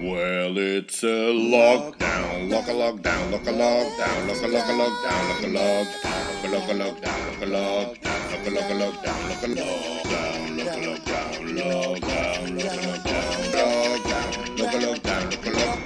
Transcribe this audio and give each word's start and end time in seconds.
Well, 0.00 0.56
it's 0.56 1.02
a 1.02 1.06
lockdown, 1.06 2.50
lock 2.50 2.68
a 2.68 2.72
lockdown, 2.72 3.30
lock 3.30 3.46
a 3.46 3.52
lockdown, 3.52 4.28
lock 4.28 4.42
a 4.42 4.48
lock 4.48 4.64
a 4.64 4.72
lockdown, 4.72 5.28
lock 5.28 5.42
a 5.42 5.46
lockdown, 5.46 6.24
lock 6.50 6.68
a 6.68 6.74
lockdown, 6.74 7.28
lock 7.30 7.42
a 7.42 7.44
lockdown, 7.44 8.32
lock 8.32 8.46
a 8.46 8.50
lock 8.50 8.70
a 8.70 8.80
lockdown, 8.80 9.28
lock 9.28 9.42
a 9.42 9.48
lockdown, 9.48 10.00
lock 10.56 10.72
a 10.72 10.80
lockdown, 10.80 11.36
lockdown, 11.60 12.46
lock 12.56 12.72
a 12.72 12.80
lockdown, 12.80 13.30
lockdown, 13.92 14.58
lock 14.58 14.72
a 14.72 14.78
lockdown, 14.78 15.24
lock 15.30 15.46
a 15.46 15.50
lock. 15.50 15.78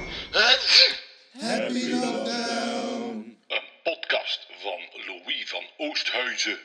Happy 1.41 1.85
lockdown. 1.91 3.37
Een 3.49 3.67
podcast 3.83 4.47
van 4.63 4.81
Louis 5.07 5.49
van 5.49 5.65
Oosthuizen. 5.77 6.59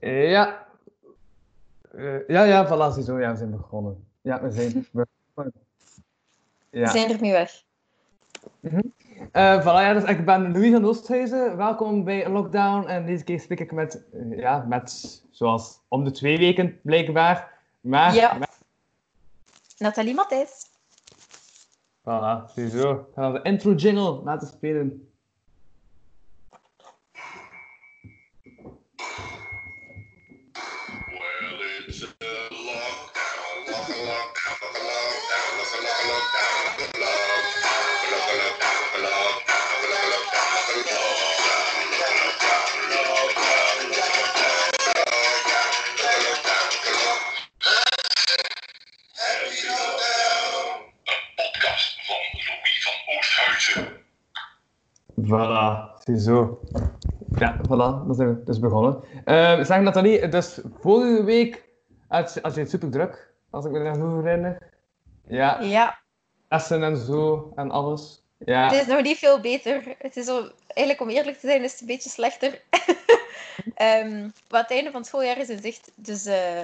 Ja. 0.00 0.63
Eh, 1.96 2.28
ja, 2.28 2.42
ja, 2.44 2.66
voilà, 2.66 2.92
ziezo. 2.94 3.18
Ja, 3.18 3.30
we 3.30 3.36
zijn 3.36 3.50
begonnen. 3.50 4.04
Ja, 4.20 4.42
we 4.42 4.50
zijn 4.50 4.86
begonnen. 4.92 5.52
We 6.70 6.86
zijn 6.88 7.10
ermee 7.10 7.32
weg. 7.32 7.62
Eh, 9.32 9.60
voilà, 9.60 9.64
ja, 9.64 9.92
dus 9.92 10.04
ik 10.04 10.24
ben 10.24 10.52
Louis 10.52 10.72
van 10.72 10.84
Oosthuizen. 10.84 11.56
Welkom 11.56 12.04
bij 12.04 12.28
Lockdown. 12.28 12.86
En 12.88 13.06
deze 13.06 13.24
keer 13.24 13.40
spreek 13.40 13.60
ik 13.60 13.72
met, 13.72 14.04
eh, 14.12 14.38
ja, 14.38 14.64
met, 14.68 15.22
zoals 15.30 15.80
om 15.88 16.04
de 16.04 16.10
twee 16.10 16.38
weken 16.38 16.78
blijkbaar. 16.82 17.52
Maar, 17.80 18.14
Ja. 18.14 18.34
met- 18.38 18.58
Nathalie 19.78 20.14
Matthijs. 20.14 20.66
voilà. 22.00 22.54
We 22.54 23.04
gaan 23.14 23.32
de 23.32 23.40
intro 23.42 23.72
jingle 23.72 24.22
laten 24.24 24.48
spelen. 24.48 25.08
Voilà, 55.26 55.94
ziezo. 56.04 56.60
Ja, 57.38 57.56
voilà, 57.68 58.06
dan 58.06 58.14
zijn 58.14 58.28
we 58.28 58.42
dus 58.44 58.58
begonnen. 58.58 59.00
Uh, 59.24 59.64
zeg 59.64 59.80
Nathalie, 59.80 60.28
dus 60.28 60.60
vorige 60.80 61.24
week 61.24 61.64
je, 62.34 62.40
had 62.42 62.54
je 62.54 62.60
het 62.60 62.70
super 62.70 62.90
druk, 62.90 63.34
als 63.50 63.64
ik 63.64 63.72
me 63.72 63.78
goed 63.94 64.24
herinner. 64.24 64.73
Ja, 65.28 65.60
Ja, 65.60 65.98
lessen 66.48 66.82
en 66.82 66.96
zo 66.96 67.52
en 67.56 67.70
alles. 67.70 68.22
Ja. 68.38 68.68
het 68.68 68.80
is 68.80 68.86
nog 68.86 69.02
niet 69.02 69.18
veel 69.18 69.40
beter. 69.40 69.94
Het 69.98 70.16
is 70.16 70.28
eigenlijk 70.66 71.00
om 71.00 71.08
eerlijk 71.08 71.38
te 71.38 71.46
zijn, 71.46 71.62
is 71.62 71.72
het 71.72 71.80
een 71.80 71.86
beetje 71.86 72.10
slechter. 72.10 72.60
Ehm 73.74 74.28
wat 74.48 74.60
het 74.60 74.70
einde 74.70 74.90
van 74.90 75.00
het 75.00 75.08
schooljaar 75.08 75.38
is 75.38 75.48
in 75.48 75.60
zicht. 75.62 75.90
Dus 75.94 76.24
eh, 76.26 76.62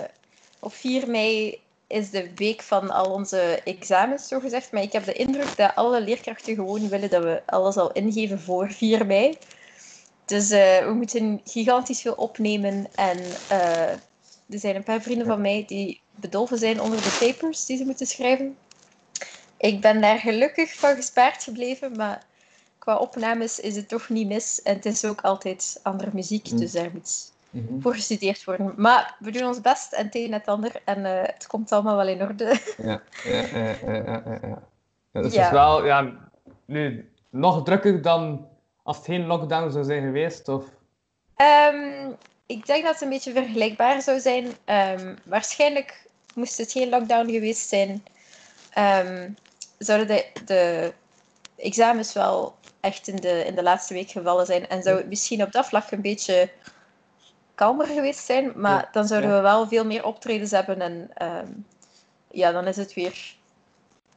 op 0.58 0.72
4 0.72 1.10
mei 1.10 1.60
is 1.86 2.10
de 2.10 2.34
week 2.34 2.62
van 2.62 2.90
al 2.90 3.12
onze 3.12 3.60
examens, 3.64 4.28
zo 4.28 4.40
gezegd. 4.40 4.72
Maar 4.72 4.82
ik 4.82 4.92
heb 4.92 5.04
de 5.04 5.12
indruk 5.12 5.56
dat 5.56 5.74
alle 5.74 6.00
leerkrachten 6.00 6.54
gewoon 6.54 6.88
willen 6.88 7.10
dat 7.10 7.22
we 7.22 7.42
alles 7.46 7.76
al 7.76 7.92
ingeven 7.92 8.40
voor 8.40 8.70
4 8.70 9.06
mei. 9.06 9.38
Dus 10.24 10.50
eh, 10.50 10.84
we 10.84 10.92
moeten 10.92 11.40
gigantisch 11.44 12.00
veel 12.00 12.12
opnemen. 12.12 12.86
En 12.94 13.18
eh, 13.48 13.94
er 14.50 14.58
zijn 14.58 14.76
een 14.76 14.82
paar 14.82 15.00
vrienden 15.00 15.26
van 15.26 15.40
mij 15.40 15.64
die 15.66 16.00
bedolven 16.14 16.58
zijn 16.58 16.80
onder 16.80 16.98
de 16.98 17.16
papers 17.20 17.66
die 17.66 17.76
ze 17.76 17.84
moeten 17.84 18.06
schrijven. 18.06 18.56
Ik 19.56 19.80
ben 19.80 20.00
daar 20.00 20.18
gelukkig 20.18 20.74
van 20.74 20.94
gespaard 20.94 21.42
gebleven, 21.42 21.96
maar 21.96 22.22
qua 22.78 22.96
opnames 22.96 23.60
is 23.60 23.76
het 23.76 23.88
toch 23.88 24.08
niet 24.08 24.26
mis. 24.26 24.62
En 24.62 24.74
het 24.74 24.86
is 24.86 25.04
ook 25.04 25.20
altijd 25.20 25.80
andere 25.82 26.10
muziek, 26.12 26.50
Mm. 26.50 26.58
dus 26.58 26.72
daar 26.72 26.90
moet 26.92 27.32
Mhm. 27.50 27.80
voor 27.80 27.94
gestudeerd 27.94 28.44
worden. 28.44 28.74
Maar 28.76 29.16
we 29.18 29.30
doen 29.30 29.46
ons 29.46 29.60
best 29.60 29.92
en 29.92 30.04
het 30.04 30.14
een 30.14 30.26
en 30.26 30.32
het 30.32 30.46
ander. 30.46 30.72
En 30.84 31.04
eh, 31.04 31.26
het 31.26 31.46
komt 31.46 31.72
allemaal 31.72 31.96
wel 31.96 32.08
in 32.08 32.22
orde. 32.22 32.58
Ja, 32.76 33.02
ja, 33.24 33.42
ja, 33.52 33.76
ja, 33.86 34.22
ja, 34.42 34.58
dus 35.12 35.24
het 35.24 35.34
is 35.34 35.50
wel 35.50 35.84
ja, 35.86 36.14
nu, 36.64 37.10
nog 37.30 37.62
drukker 37.64 38.02
dan 38.02 38.48
als 38.82 38.96
het 38.96 39.06
geen 39.06 39.26
lockdown 39.26 39.70
zou 39.70 39.84
zijn 39.84 40.02
geweest, 40.02 40.48
of... 40.48 40.64
Ehm, 41.36 42.10
ik 42.50 42.66
denk 42.66 42.84
dat 42.84 42.92
het 42.92 43.02
een 43.02 43.08
beetje 43.08 43.32
vergelijkbaar 43.32 44.02
zou 44.02 44.20
zijn. 44.20 44.56
Ehm, 44.64 45.14
waarschijnlijk 45.24 46.06
moest 46.34 46.58
het 46.58 46.72
geen 46.72 46.88
lockdown 46.88 47.30
geweest 47.30 47.68
zijn. 47.68 48.04
ehm, 48.70 49.30
zouden 49.78 50.06
de, 50.06 50.26
de 50.44 50.92
examens 51.56 52.12
wel 52.12 52.54
echt 52.80 53.08
in 53.08 53.16
de, 53.16 53.44
in 53.44 53.54
de 53.54 53.62
laatste 53.62 53.94
week 53.94 54.10
gevallen 54.10 54.46
zijn. 54.46 54.68
En 54.68 54.82
zou 54.82 54.96
het 54.96 55.08
misschien 55.08 55.42
op 55.42 55.52
dat 55.52 55.66
vlak 55.66 55.90
een 55.90 56.00
beetje 56.00 56.50
kalmer 57.54 57.86
geweest 57.86 58.24
zijn. 58.24 58.52
Maar 58.56 58.80
Ja, 58.80 58.88
dan 58.92 59.06
zouden 59.06 59.30
ja. 59.30 59.36
we 59.36 59.42
wel 59.42 59.68
veel 59.68 59.84
meer 59.84 60.04
optredens 60.04 60.50
hebben. 60.50 60.80
En 60.80 61.10
ehm, 61.14 61.46
ja, 62.30 62.52
dan 62.52 62.66
is 62.66 62.76
het 62.76 62.94
weer 62.94 63.34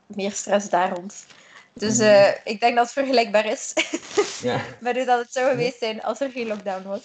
meer 0.06 0.32
stress 0.32 0.70
daar 0.70 0.92
rond. 0.94 1.26
Dus 1.74 1.98
Mhm. 1.98 2.08
eh, 2.08 2.30
ik 2.44 2.60
denk 2.60 2.76
dat 2.76 2.84
het 2.86 2.94
vergelijkbaar 2.94 3.46
is. 3.46 3.74
Ja. 4.42 4.62
hoe 4.82 5.06
dat 5.06 5.20
het 5.20 5.34
zou 5.34 5.50
geweest 5.50 5.78
zijn 5.80 6.04
als 6.04 6.20
er 6.20 6.30
geen 6.32 6.48
lockdown 6.48 6.88
was. 6.88 7.02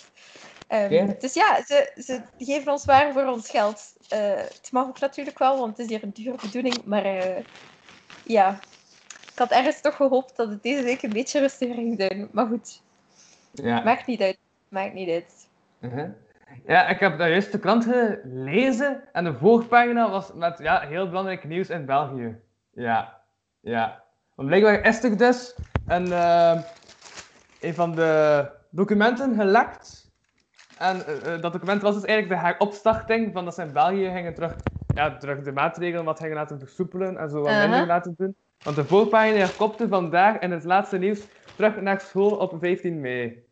Ehm. 0.69 1.13
Dus 1.19 1.35
ja, 1.35 1.63
ze, 1.67 1.93
ze 1.97 2.23
geven 2.39 2.73
ons 2.73 2.85
waar 2.85 3.13
voor 3.13 3.25
ons 3.27 3.51
geld. 3.51 3.97
Eh, 4.09 4.37
het 4.37 4.69
mag 4.73 4.87
ook 4.87 5.01
natuurlijk 5.01 5.39
wel, 5.39 5.59
want 5.59 5.77
het 5.77 5.79
is 5.79 5.89
hier 5.89 6.03
een 6.03 6.13
dure 6.13 6.37
bedoeling. 6.43 6.85
Maar 6.85 7.05
eh, 7.05 7.45
ja, 8.25 8.59
ik 9.33 9.39
had 9.39 9.51
ergens 9.51 9.81
toch 9.81 9.97
gehoopt 9.97 10.37
dat 10.37 10.49
het 10.49 10.63
deze 10.63 10.83
week 10.83 11.03
een 11.03 11.13
beetje 11.13 11.41
rustiger 11.41 11.75
ging 11.75 11.95
zijn. 12.01 12.29
Maar 12.33 12.47
goed, 12.47 12.83
Ja. 13.53 13.81
maakt 13.83 14.07
niet 14.07 14.21
uit. 14.21 14.39
Maakt 14.69 14.95
niet 14.95 15.09
uit. 15.11 15.49
Mhm. 15.79 16.11
Ja, 16.67 16.87
ik 16.89 17.01
heb 17.01 17.19
daar 17.19 17.31
juist 17.31 17.53
de 17.53 17.59
krant 17.59 17.85
gelezen 17.85 19.03
en 19.13 19.25
de 19.25 19.35
voorpagina 19.35 20.11
was 20.11 20.33
met 20.35 20.59
ja, 20.59 20.81
heel 20.81 21.09
belangrijk 21.09 21.45
nieuws 21.45 21.69
in 21.69 21.85
België. 21.87 22.37
Ja, 22.75 23.21
ja. 23.61 24.03
Want 24.35 24.49
blijkbaar 24.49 24.85
is 24.87 25.03
er 25.03 25.17
dus 25.19 25.55
een, 25.87 26.13
eh, 26.13 26.61
een 27.61 27.75
van 27.75 27.95
de 27.95 28.45
documenten 28.71 29.35
gelekt. 29.35 29.98
En 30.79 31.07
eh, 31.07 31.35
eh, 31.35 31.43
dat 31.43 31.53
document 31.53 31.83
was 31.83 31.95
dus 31.95 32.05
eigenlijk 32.05 32.41
de 32.41 32.47
heropstarting 32.47 33.33
van 33.33 33.45
dat 33.45 33.55
ze 33.55 33.63
in 33.63 33.73
België 33.73 34.11
gingen 34.11 34.35
terug, 34.35 34.57
ja, 34.95 35.17
terug 35.17 35.43
de 35.43 35.53
maatregelen 35.53 36.05
wat 36.05 36.19
gingen 36.19 36.35
laten 36.35 36.59
versoepelen 36.59 37.17
en 37.17 37.31
zo 37.31 37.41
wat 37.41 37.59
minder 37.59 37.87
laten 37.87 38.15
doen. 38.19 38.37
Want 38.63 38.77
de 38.77 38.85
voorpagina 38.85 39.47
kopte 39.57 39.89
vandaag 39.89 40.39
in 40.39 40.51
het 40.51 40.65
laatste 40.65 40.99
nieuws 40.99 41.21
terug 41.57 41.81
naar 41.81 42.01
school 42.01 42.37
op 42.37 42.55
15 42.59 43.01
mei. 43.01 43.45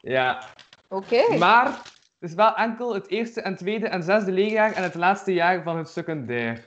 Ja. 0.00 0.42
Oké. 0.88 1.36
Maar 1.38 1.66
het 1.66 2.30
is 2.30 2.34
wel 2.34 2.54
enkel 2.54 2.94
het 2.94 3.08
eerste 3.08 3.40
en 3.40 3.56
tweede 3.56 3.88
en 3.88 4.02
zesde 4.02 4.32
leerjaar 4.32 4.72
en 4.72 4.82
het 4.82 4.94
laatste 4.94 5.32
jaar 5.32 5.62
van 5.62 5.76
het 5.76 5.88
secundair. 5.88 6.64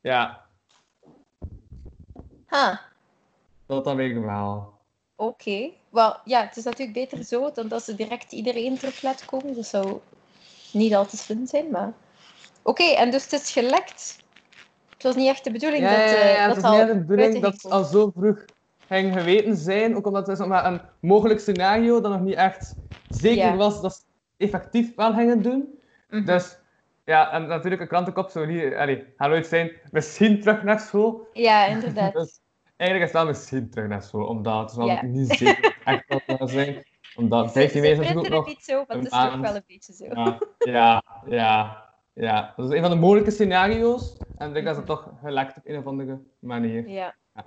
Ja, 0.00 0.48
Huh. 2.50 2.76
dat 3.66 3.84
dan 3.84 3.96
weer 3.96 4.26
wel. 4.26 4.72
Oké. 5.16 5.70
Wel, 5.90 6.16
ja, 6.24 6.46
het 6.46 6.56
is 6.56 6.64
natuurlijk 6.64 6.92
beter 6.92 7.24
zo 7.24 7.50
dan 7.54 7.68
dat 7.68 7.82
ze 7.82 7.94
direct 7.94 8.32
iedereen 8.32 8.78
terug 8.78 9.02
laten 9.02 9.26
komen. 9.26 9.54
Dat 9.54 9.66
zou 9.66 10.00
niet 10.72 10.94
al 10.94 11.06
te 11.06 11.16
slim 11.16 11.46
zijn, 11.46 11.70
maar... 11.70 11.92
Oké, 12.62 12.84
en 12.84 13.10
dus 13.10 13.22
het 13.22 13.32
is 13.32 13.52
gelekt. 13.52 14.18
Het 14.90 15.02
was 15.02 15.14
niet 15.14 15.28
echt 15.28 15.44
de 15.44 15.50
bedoeling 15.50 15.82
Ja, 15.82 15.90
dat, 15.90 16.10
ja, 16.10 16.26
ja, 16.26 16.46
dat 16.46 16.56
het 16.56 16.64
al 16.64 16.78
niet 16.78 16.86
de 16.86 16.98
bedoeling 17.04 17.40
dat 17.40 17.52
het 17.52 17.70
al 17.70 17.84
zo 17.84 18.10
vroeg 18.16 18.44
ging 18.86 19.12
geweten 19.12 19.56
zijn, 19.56 19.96
ook 19.96 20.06
omdat 20.06 20.26
het 20.26 20.32
is 20.32 20.38
nog 20.38 20.48
maar 20.48 20.64
een 20.64 20.80
mogelijk 21.00 21.40
scenario 21.40 22.00
dat 22.00 22.10
nog 22.10 22.20
niet 22.20 22.34
echt 22.34 22.74
zeker 23.08 23.56
was 23.56 23.80
dat 23.80 23.92
ze 23.94 24.00
het 24.36 24.50
effectief 24.50 24.94
wel 24.94 25.12
gingen 25.12 25.42
doen. 25.42 25.78
Mhm. 26.08 26.24
Dus 26.24 26.58
ja, 27.04 27.32
en 27.32 27.46
natuurlijk 27.46 27.82
een 27.82 27.88
krantenkop 27.88 28.30
zou 28.30 28.46
niet, 28.46 28.74
allee, 28.74 29.04
nooit 29.16 29.46
zijn, 29.46 29.70
misschien 29.90 30.40
terug 30.40 30.62
naar 30.62 30.80
school. 30.80 31.28
Ja, 31.32 31.66
inderdaad. 31.66 32.12
Dus 32.20 32.40
eigenlijk 32.80 33.10
is 33.10 33.12
het 33.16 33.22
wel 33.22 33.26
misschien 33.26 33.70
terug 33.70 33.88
naar 33.88 34.02
school, 34.02 34.26
omdat 34.26 34.76
het 34.76 35.02
niet 35.02 35.28
zeker 35.36 35.76
echt 35.84 36.08
wat 36.08 36.22
het 36.26 36.38
gaat 36.38 36.50
zijn. 36.50 36.84
Omdat 37.14 37.46
Ze- 37.46 37.52
15 37.52 37.70
ze 37.70 37.80
mei 37.80 37.92
is 37.92 37.98
natuurlijk 37.98 38.28
printen 38.28 38.38
ook 38.38 38.46
het 38.46 38.46
nog... 38.46 38.46
niet 38.46 38.64
zo, 38.64 38.84
maar 38.86 38.96
het 38.96 39.06
is 39.06 39.10
toch 39.32 39.40
wel 39.40 39.54
een 39.54 39.64
beetje 39.66 39.92
zo. 39.92 40.04
Ja, 40.04 40.38
ja, 40.58 41.02
ja, 41.26 41.84
ja. 42.12 42.52
Dat 42.56 42.70
is 42.70 42.76
een 42.76 42.82
van 42.82 42.90
de 42.90 42.96
mogelijke 42.96 43.30
scenario's. 43.30 44.16
En 44.36 44.48
ik 44.48 44.54
denk 44.54 44.66
dat 44.66 44.76
ze 44.76 44.82
toch 44.84 45.10
gelekt 45.22 45.56
op 45.56 45.62
een 45.66 45.78
of 45.78 45.86
andere 45.86 46.20
manier. 46.38 46.88
Ja. 46.88 47.14
Ja. 47.34 47.44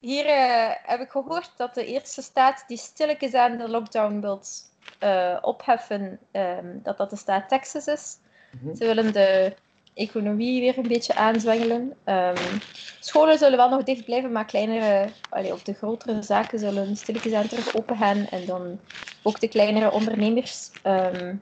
Hier 0.00 0.26
eh, 0.26 0.70
heb 0.82 1.00
ik 1.00 1.10
gehoord 1.10 1.52
dat 1.56 1.74
de 1.74 1.86
eerste 1.86 2.22
staat 2.22 2.64
die 2.66 2.76
stilletjes 2.76 3.34
aan 3.34 3.56
de 3.58 3.68
lockdown 3.68 4.20
wilt 4.20 4.72
eh, 4.98 5.38
opheffen, 5.40 6.18
ehm, 6.30 6.78
dat 6.82 6.96
dat 6.96 7.10
de 7.10 7.16
staat 7.16 7.48
Texas 7.48 7.86
is. 7.86 8.18
Mhm. 8.60 8.74
Ze 8.74 8.86
willen 8.86 9.12
de 9.12 9.54
economie 10.00 10.60
weer 10.60 10.78
een 10.78 10.88
beetje 10.88 11.14
aanzwengelen. 11.14 11.92
Ehm, 12.04 12.58
scholen 13.00 13.38
zullen 13.38 13.56
wel 13.56 13.68
nog 13.68 13.82
dicht 13.82 14.04
blijven, 14.04 14.32
maar 14.32 14.44
kleinere, 14.44 15.08
of 15.30 15.62
de 15.62 15.72
grotere 15.72 16.22
zaken 16.22 16.58
zullen 16.58 16.96
stilletjes 16.96 17.32
aan 17.32 17.46
terug 17.46 17.74
open 17.74 17.96
gaan. 17.96 18.26
En 18.26 18.46
dan 18.46 18.80
ook 19.22 19.40
de 19.40 19.48
kleinere 19.48 19.90
ondernemers. 19.90 20.70
Ehm, 20.82 21.34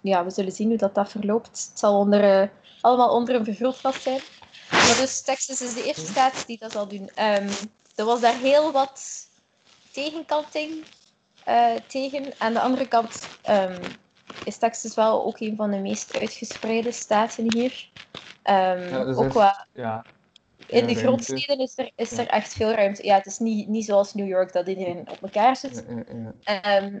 ja, 0.00 0.24
we 0.24 0.30
zullen 0.30 0.52
zien 0.52 0.68
hoe 0.68 0.76
dat, 0.76 0.94
dat 0.94 1.10
verloopt. 1.10 1.46
Het 1.68 1.78
zal 1.78 1.98
onder 1.98 2.40
eh, 2.40 2.48
allemaal 2.80 3.14
onder 3.14 3.34
een 3.34 3.44
vergrootglas 3.44 4.02
zijn. 4.02 4.20
Maar 4.70 4.96
dus 5.00 5.22
Texas 5.22 5.62
is 5.62 5.74
de 5.74 5.84
eerste 5.84 6.06
staat 6.06 6.46
die 6.46 6.58
dat 6.58 6.72
zal 6.72 6.88
doen. 6.88 7.10
Ehm, 7.14 7.48
er 7.94 8.04
was 8.04 8.20
daar 8.20 8.38
heel 8.38 8.72
wat 8.72 9.28
tegenkanting 9.92 10.84
eh, 11.44 11.74
tegen. 11.86 12.32
Aan 12.38 12.52
de 12.52 12.60
andere 12.60 12.88
kant 12.88 13.28
is 14.42 14.58
Texas 14.58 14.94
wel 14.94 15.24
ook 15.24 15.40
een 15.40 15.56
van 15.56 15.70
de 15.70 15.78
meest 15.78 16.14
uitgespreide 16.18 16.92
staten 16.92 17.44
hier. 17.44 17.90
Ja, 18.42 19.04
dus 19.04 19.16
ook 19.16 19.30
qua 19.30 19.66
Ja. 19.72 20.06
in 20.66 20.86
de 20.86 20.94
grootsteden 20.94 21.58
is 21.58 21.78
er, 21.78 21.92
is 21.94 22.12
er 22.18 22.26
echt 22.26 22.52
veel 22.54 22.70
ruimte. 22.72 23.04
Ja, 23.06 23.16
het 23.16 23.26
is 23.26 23.38
niet, 23.38 23.68
niet 23.68 23.84
zoals 23.84 24.14
New 24.14 24.28
York 24.28 24.52
dat 24.52 24.68
iedereen 24.68 25.10
op 25.10 25.22
elkaar 25.22 25.56
zit. 25.56 25.84
Ehm, 26.42 27.00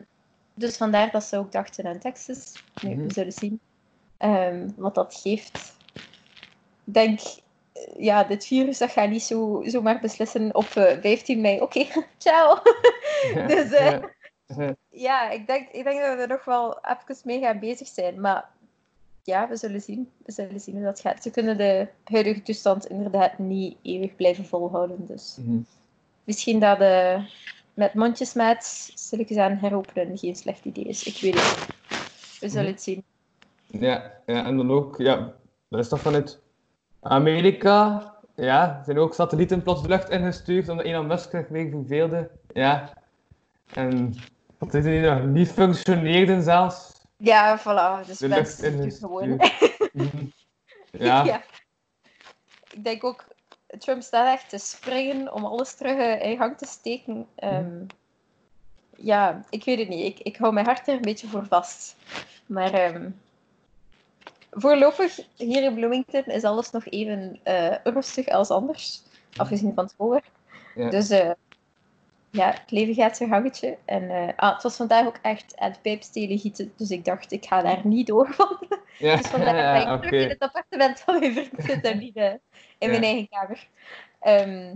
dus 0.54 0.76
vandaar 0.76 1.10
dat 1.10 1.24
ze 1.24 1.36
ook 1.36 1.52
dachten 1.52 1.86
aan 1.86 1.98
Texas. 1.98 2.62
Nu, 2.78 2.94
Mhm. 2.94 3.02
we 3.02 3.10
zullen 3.10 3.32
zien 3.32 3.60
ehm, 4.16 4.68
wat 4.76 4.94
dat 4.94 5.14
geeft. 5.14 5.74
Ik 6.84 6.94
denk, 6.94 7.20
eh, 7.72 7.82
ja, 8.04 8.24
dit 8.24 8.46
virus 8.46 8.78
dat 8.78 8.90
gaat 8.90 9.08
niet 9.10 9.22
zo, 9.22 9.62
zomaar 9.64 10.00
beslissen 10.00 10.54
op 10.54 10.76
eh, 10.76 11.00
15 11.00 11.40
mei. 11.40 11.60
Oké, 11.60 11.84
ciao. 12.18 12.58
Dus, 13.46 13.72
eh, 13.72 13.86
Ja. 13.86 14.14
Ja. 14.90 15.30
Ik 15.30 15.46
denk, 15.46 15.68
ik 15.68 15.84
denk 15.84 16.00
dat 16.00 16.16
we 16.16 16.22
er 16.22 16.28
nog 16.28 16.44
wel 16.44 16.78
even 16.82 17.20
mee 17.24 17.40
gaan 17.40 17.58
bezig 17.58 17.88
zijn. 17.88 18.20
Maar 18.20 18.48
ja, 19.22 19.48
we 19.48 19.56
zullen 19.56 19.80
zien. 19.80 20.10
We 20.24 20.32
zullen 20.32 20.60
zien 20.60 20.74
hoe 20.74 20.84
dat 20.84 21.00
gaat. 21.00 21.22
Ze 21.22 21.30
kunnen 21.30 21.56
de 21.56 21.88
huidige 22.04 22.42
toestand 22.42 22.86
inderdaad 22.86 23.38
niet 23.38 23.76
eeuwig 23.82 24.16
blijven 24.16 24.44
volhouden. 24.46 25.06
Dus 25.06 25.36
Mhm. 25.40 25.58
misschien 26.24 26.60
dat 26.60 26.78
de 26.78 27.24
met 27.74 27.94
mondjesmaat 27.94 28.64
stilletjes 28.94 29.38
aan 29.38 29.56
heropenen 29.56 30.18
geen 30.18 30.36
slecht 30.36 30.64
idee 30.64 30.84
is. 30.84 31.04
Ik 31.04 31.20
weet 31.20 31.34
het 31.34 31.56
niet. 31.58 32.40
We 32.40 32.48
zullen 32.48 32.70
het 32.70 32.82
zien. 32.82 33.04
Ja, 33.66 34.12
ja, 34.26 34.44
en 34.44 34.56
dan 34.56 34.70
ook, 34.70 34.98
ja, 34.98 35.32
dat 35.68 35.80
is 35.80 35.88
toch 35.88 36.00
vanuit 36.00 36.40
Amerika, 37.00 38.14
ja, 38.34 38.82
zijn 38.84 38.98
ook 38.98 39.14
satellieten 39.14 39.62
plots 39.62 39.82
de 39.82 39.88
lucht 39.88 40.10
ingestuurd, 40.10 40.68
omdat 40.68 40.84
Elon 40.84 41.06
Musk 41.06 41.30
zich 41.30 41.48
weer 41.48 41.70
verveelde. 41.70 42.30
Ja, 42.52 42.92
en 43.74 44.14
satellieten 44.60 44.92
die 44.92 45.10
nog 45.10 45.24
niet 45.24 45.50
functioneerden 45.52 46.42
zelfs. 46.42 46.92
Ja, 47.16 47.58
voilà. 47.60 48.06
Dus 48.06 48.18
De 48.18 48.28
lucht 48.28 48.62
ingestuurd. 48.62 48.98
gewoon. 48.98 49.40
Mhm. 49.92 50.26
Ja, 50.90 51.24
Ja. 51.30 51.42
Ik 52.72 52.84
denk 52.84 53.04
ook, 53.04 53.24
Trump 53.78 54.02
staat 54.02 54.26
echt 54.38 54.48
te 54.48 54.58
springen 54.58 55.32
om 55.32 55.44
alles 55.44 55.74
terug 55.74 56.20
in 56.20 56.36
gang 56.36 56.58
te 56.58 56.66
steken. 56.66 57.26
Ehm, 57.34 57.84
ja, 58.96 59.44
ik 59.50 59.64
weet 59.64 59.78
het 59.78 59.88
niet. 59.88 60.04
Ik, 60.04 60.18
ik 60.18 60.36
hou 60.36 60.52
mijn 60.52 60.66
hart 60.66 60.88
er 60.88 60.94
een 60.94 61.00
beetje 61.00 61.28
voor 61.28 61.46
vast. 61.46 61.96
Maar 62.46 62.72
ehm, 62.72 63.10
voorlopig, 64.50 65.18
hier 65.36 65.62
in 65.62 65.74
Bloomington, 65.74 66.24
is 66.24 66.44
alles 66.44 66.70
nog 66.70 66.86
even 66.86 67.38
eh, 67.42 67.74
rustig 67.84 68.28
als 68.28 68.50
anders. 68.50 69.02
Afgezien 69.36 69.74
van 69.74 69.84
het 69.84 69.92
schoolwerk. 69.92 70.30
Ja. 70.74 70.90
Dus 70.90 71.10
eh, 71.10 71.30
ja, 72.30 72.50
het 72.50 72.70
leven 72.70 72.94
gaat 72.94 73.16
zijn 73.16 73.28
gangetje. 73.28 73.78
En 73.84 74.10
eh, 74.10 74.32
ah, 74.36 74.52
het 74.52 74.62
was 74.62 74.76
vandaag 74.76 75.06
ook 75.06 75.18
echt 75.22 75.56
aan 75.56 75.70
het 75.70 75.82
pijpstelen 75.82 76.38
gieten. 76.38 76.72
Dus 76.76 76.90
ik 76.90 77.04
dacht, 77.04 77.32
ik 77.32 77.46
ga 77.46 77.62
daar 77.62 77.86
niet 77.86 78.06
doorwandelen. 78.06 78.80
ja, 78.98 79.16
Dus 79.16 79.26
vandaar 79.26 79.84
ben 79.84 79.92
ik 79.94 80.00
terug 80.02 80.22
in 80.22 80.28
het 80.28 80.38
appartement 80.38 81.00
van 81.00 81.18
mijn 81.18 81.32
vriend 81.32 81.84
en 81.90 81.98
niet 81.98 82.16
eh, 82.16 82.32
in 82.78 82.90
mijn 82.90 83.02
eigen 83.02 83.28
kamer. 83.28 83.66
Ehm, 84.20 84.74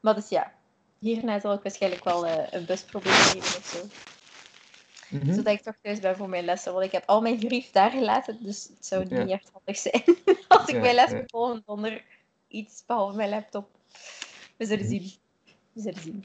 maar 0.00 0.14
dus 0.14 0.28
ja, 0.28 0.52
hierna 0.98 1.40
zal 1.40 1.52
ik 1.52 1.62
waarschijnlijk 1.62 2.04
wel 2.04 2.26
eh, 2.26 2.46
een 2.50 2.64
busprobleem 2.64 3.14
geven 3.14 3.58
of 3.58 3.66
zo. 3.66 3.86
Mhm. 5.08 5.32
Zodat 5.32 5.52
ik 5.54 5.62
toch 5.62 5.74
thuis 5.82 6.00
ben 6.00 6.16
voor 6.16 6.28
mijn 6.28 6.44
lessen. 6.44 6.72
Want 6.72 6.84
ik 6.84 6.92
heb 6.92 7.02
al 7.06 7.20
mijn 7.20 7.38
grief 7.38 7.70
daar 7.70 7.90
gelaten, 7.90 8.38
dus 8.42 8.68
het 8.76 8.86
zou 8.86 9.04
niet 9.04 9.30
echt 9.30 9.50
handig 9.52 9.76
zijn 9.76 10.02
als 10.48 10.66
ik 10.68 10.80
mijn 10.80 10.94
les 10.94 11.10
moet 11.10 11.30
volgen 11.30 11.62
zonder 11.66 12.04
iets 12.48 12.82
behalve 12.86 13.16
mijn 13.16 13.28
laptop. 13.28 13.68
We 14.56 14.64
zullen 14.66 14.84
Mhm. 14.84 14.88
zien. 14.94 15.12
We 15.72 15.80
zullen 15.80 16.00
zien. 16.00 16.24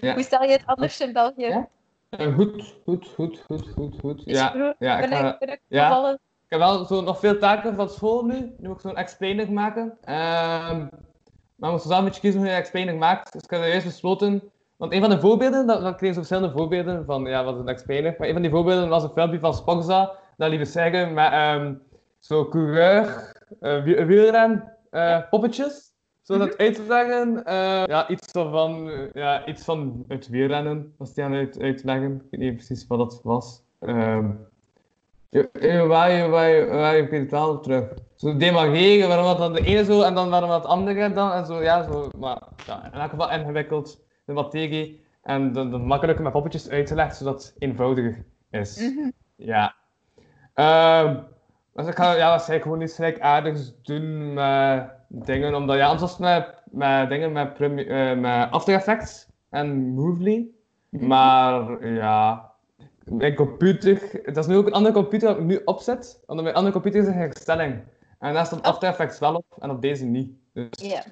Ja. 0.00 0.14
Hoe 0.14 0.22
stel 0.22 0.42
je 0.42 0.50
het 0.50 0.66
anders 0.66 1.00
in 1.00 1.12
België? 1.12 1.46
Ja? 1.46 1.68
Eh, 2.08 2.34
goed, 2.34 2.74
goed, 2.84 3.08
goed, 3.14 3.42
goed, 3.46 3.68
goed, 3.74 3.94
goed. 4.00 4.26
Is 4.26 4.38
Ja, 4.38 4.48
goed? 4.48 4.74
ja 4.78 4.98
ik, 5.00 5.08
ben, 5.10 5.18
ga, 5.18 5.32
ik, 5.32 5.38
ben 5.38 5.48
ik 5.48 5.60
ja. 5.68 6.10
ik 6.12 6.18
heb 6.48 6.58
wel 6.58 6.84
zo 6.84 7.00
nog 7.00 7.18
veel 7.18 7.38
taken 7.38 7.74
van 7.74 7.88
school 7.88 8.24
nu. 8.24 8.34
Nu 8.58 8.68
moet 8.68 8.74
ik 8.76 8.80
zo'n 8.80 8.96
explainer 8.96 9.52
maken. 9.52 9.98
Ehm, 10.04 10.78
maar 11.56 11.70
ik 11.70 11.76
moest 11.76 11.86
zelf 11.86 11.98
een 11.98 12.04
beetje 12.04 12.20
kiezen 12.20 12.40
hoe 12.40 12.48
je 12.48 12.54
een 12.54 12.60
explainer 12.60 12.96
maakt. 12.96 13.32
Dus 13.32 13.42
ik 13.42 13.50
heb 13.50 13.60
er 13.60 13.68
juist 13.68 13.86
besloten. 13.86 14.42
Want 14.76 14.92
een 14.92 15.00
van 15.00 15.10
de 15.10 15.20
voorbeelden, 15.20 15.66
dat, 15.66 15.80
dat 15.82 15.96
kreeg 15.96 16.10
zo 16.12 16.16
verschillende 16.22 16.50
voorbeelden 16.56 17.04
van 17.04 17.24
ja, 17.24 17.44
wat 17.44 17.54
is 17.54 17.60
een 17.60 17.68
explainer. 17.68 18.14
Maar 18.18 18.26
een 18.26 18.32
van 18.32 18.42
die 18.42 18.50
voorbeelden 18.50 18.88
was 18.88 19.02
een 19.02 19.10
filmpje 19.14 19.40
van 19.40 19.54
Spokza. 19.54 20.12
Dat 20.36 20.50
liet 20.50 20.68
zeggen 20.68 21.14
met 21.14 21.32
ehm 21.32 21.74
zo 22.18 22.48
coureur, 22.48 23.32
eh, 23.60 23.82
wie- 23.82 24.04
wielren, 24.04 24.72
poppetjes. 25.30 25.91
Zo 26.22 26.38
dat 26.38 26.58
uit 26.58 26.74
te 26.74 26.82
leggen. 26.88 27.44
eh, 27.44 27.86
ja, 27.86 28.08
iets 28.08 28.30
van, 28.32 28.90
eh, 28.90 29.12
ja, 29.12 29.46
iets 29.46 29.64
van 29.64 30.04
het 30.08 30.28
wielrennen 30.28 30.94
was 30.96 31.14
die 31.14 31.24
aan 31.24 31.32
het 31.32 31.54
uit, 31.54 31.62
uitleggen. 31.62 32.14
Ik 32.14 32.30
weet 32.30 32.40
niet 32.40 32.56
precies 32.56 32.86
wat 32.86 32.98
dat 32.98 33.20
was. 33.22 33.62
Ehm 33.80 34.30
waar 35.86 36.10
je, 36.10 36.28
waar 36.28 36.48
je, 36.48 36.66
waar 36.66 36.96
je 36.96 37.02
het 37.02 37.30
wel 37.30 37.60
terug. 37.60 37.92
Zo 38.16 38.36
demageren, 38.36 39.08
waarom 39.08 39.26
dat 39.26 39.38
dan 39.38 39.52
de 39.52 39.64
ene 39.64 39.84
zo 39.84 40.02
en 40.02 40.14
dan 40.14 40.30
waarom 40.30 40.50
dat 40.50 40.64
andere 40.64 41.12
dan 41.12 41.32
en 41.32 41.46
zo, 41.46 41.62
ja, 41.62 41.82
zo. 41.82 42.08
Maar 42.18 42.42
ja, 42.66 42.84
in 42.92 43.00
elk 43.00 43.10
geval 43.10 43.30
ingewikkeld, 43.30 44.00
de 44.24 44.32
materie. 44.32 45.04
En 45.22 45.52
dan, 45.52 45.70
dan 45.70 45.86
makkelijker 45.86 46.24
met 46.24 46.32
poppetjes 46.32 46.68
uitgelegd, 46.68 47.16
zodat 47.16 47.42
het 47.42 47.54
eenvoudiger 47.58 48.24
is. 48.50 48.80
Mhm. 48.80 49.10
Ja. 49.36 49.74
Ehm 50.54 51.16
dus 51.74 51.86
ik 51.86 51.94
ga 51.94 52.12
ja, 52.12 52.28
waarschijnlijk 52.28 52.62
gewoon 52.62 52.80
iets 52.82 52.94
gelijk 52.94 53.20
aardigs 53.20 53.72
doen 53.82 54.32
met 54.34 54.90
dingen, 55.14 55.54
omdat 55.54 55.76
ja, 55.76 55.86
anders 55.86 56.00
was 56.00 56.10
het 56.10 56.20
met, 56.20 56.54
met 56.70 57.08
dingen 57.08 57.32
met, 57.32 57.60
eh, 57.60 58.16
met 58.18 58.50
After 58.50 58.74
Effects 58.74 59.26
en 59.50 59.94
Movely. 59.94 60.46
Maar 60.88 61.86
ja, 61.86 62.50
mijn 63.04 63.34
computer, 63.34 64.20
dat 64.24 64.36
is 64.36 64.46
nu 64.46 64.56
ook 64.56 64.66
een 64.66 64.72
andere 64.72 64.94
computer 64.94 65.28
dat 65.28 65.38
ik 65.38 65.44
nu 65.44 65.60
opzet, 65.64 66.20
omdat 66.26 66.44
mijn 66.44 66.56
andere 66.56 66.74
computer 66.74 67.00
is 67.00 67.06
een 67.06 67.12
herstelling. 67.12 67.80
En 68.18 68.34
daar 68.34 68.46
staat 68.46 68.62
After 68.62 68.88
Effects 68.88 69.18
wel 69.18 69.34
op 69.34 69.44
en 69.58 69.70
op 69.70 69.82
deze 69.82 70.04
niet. 70.04 70.30
Dus 70.52 70.68
Ja. 70.72 71.02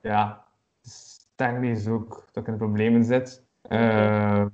ja, 0.00 0.44
dus 0.82 1.26
technisch 1.34 1.86
ook 1.88 2.24
dat 2.32 2.42
ik 2.42 2.48
in 2.52 2.56
problemen 2.58 3.04
zit. 3.04 3.42
Eh, 3.62 4.44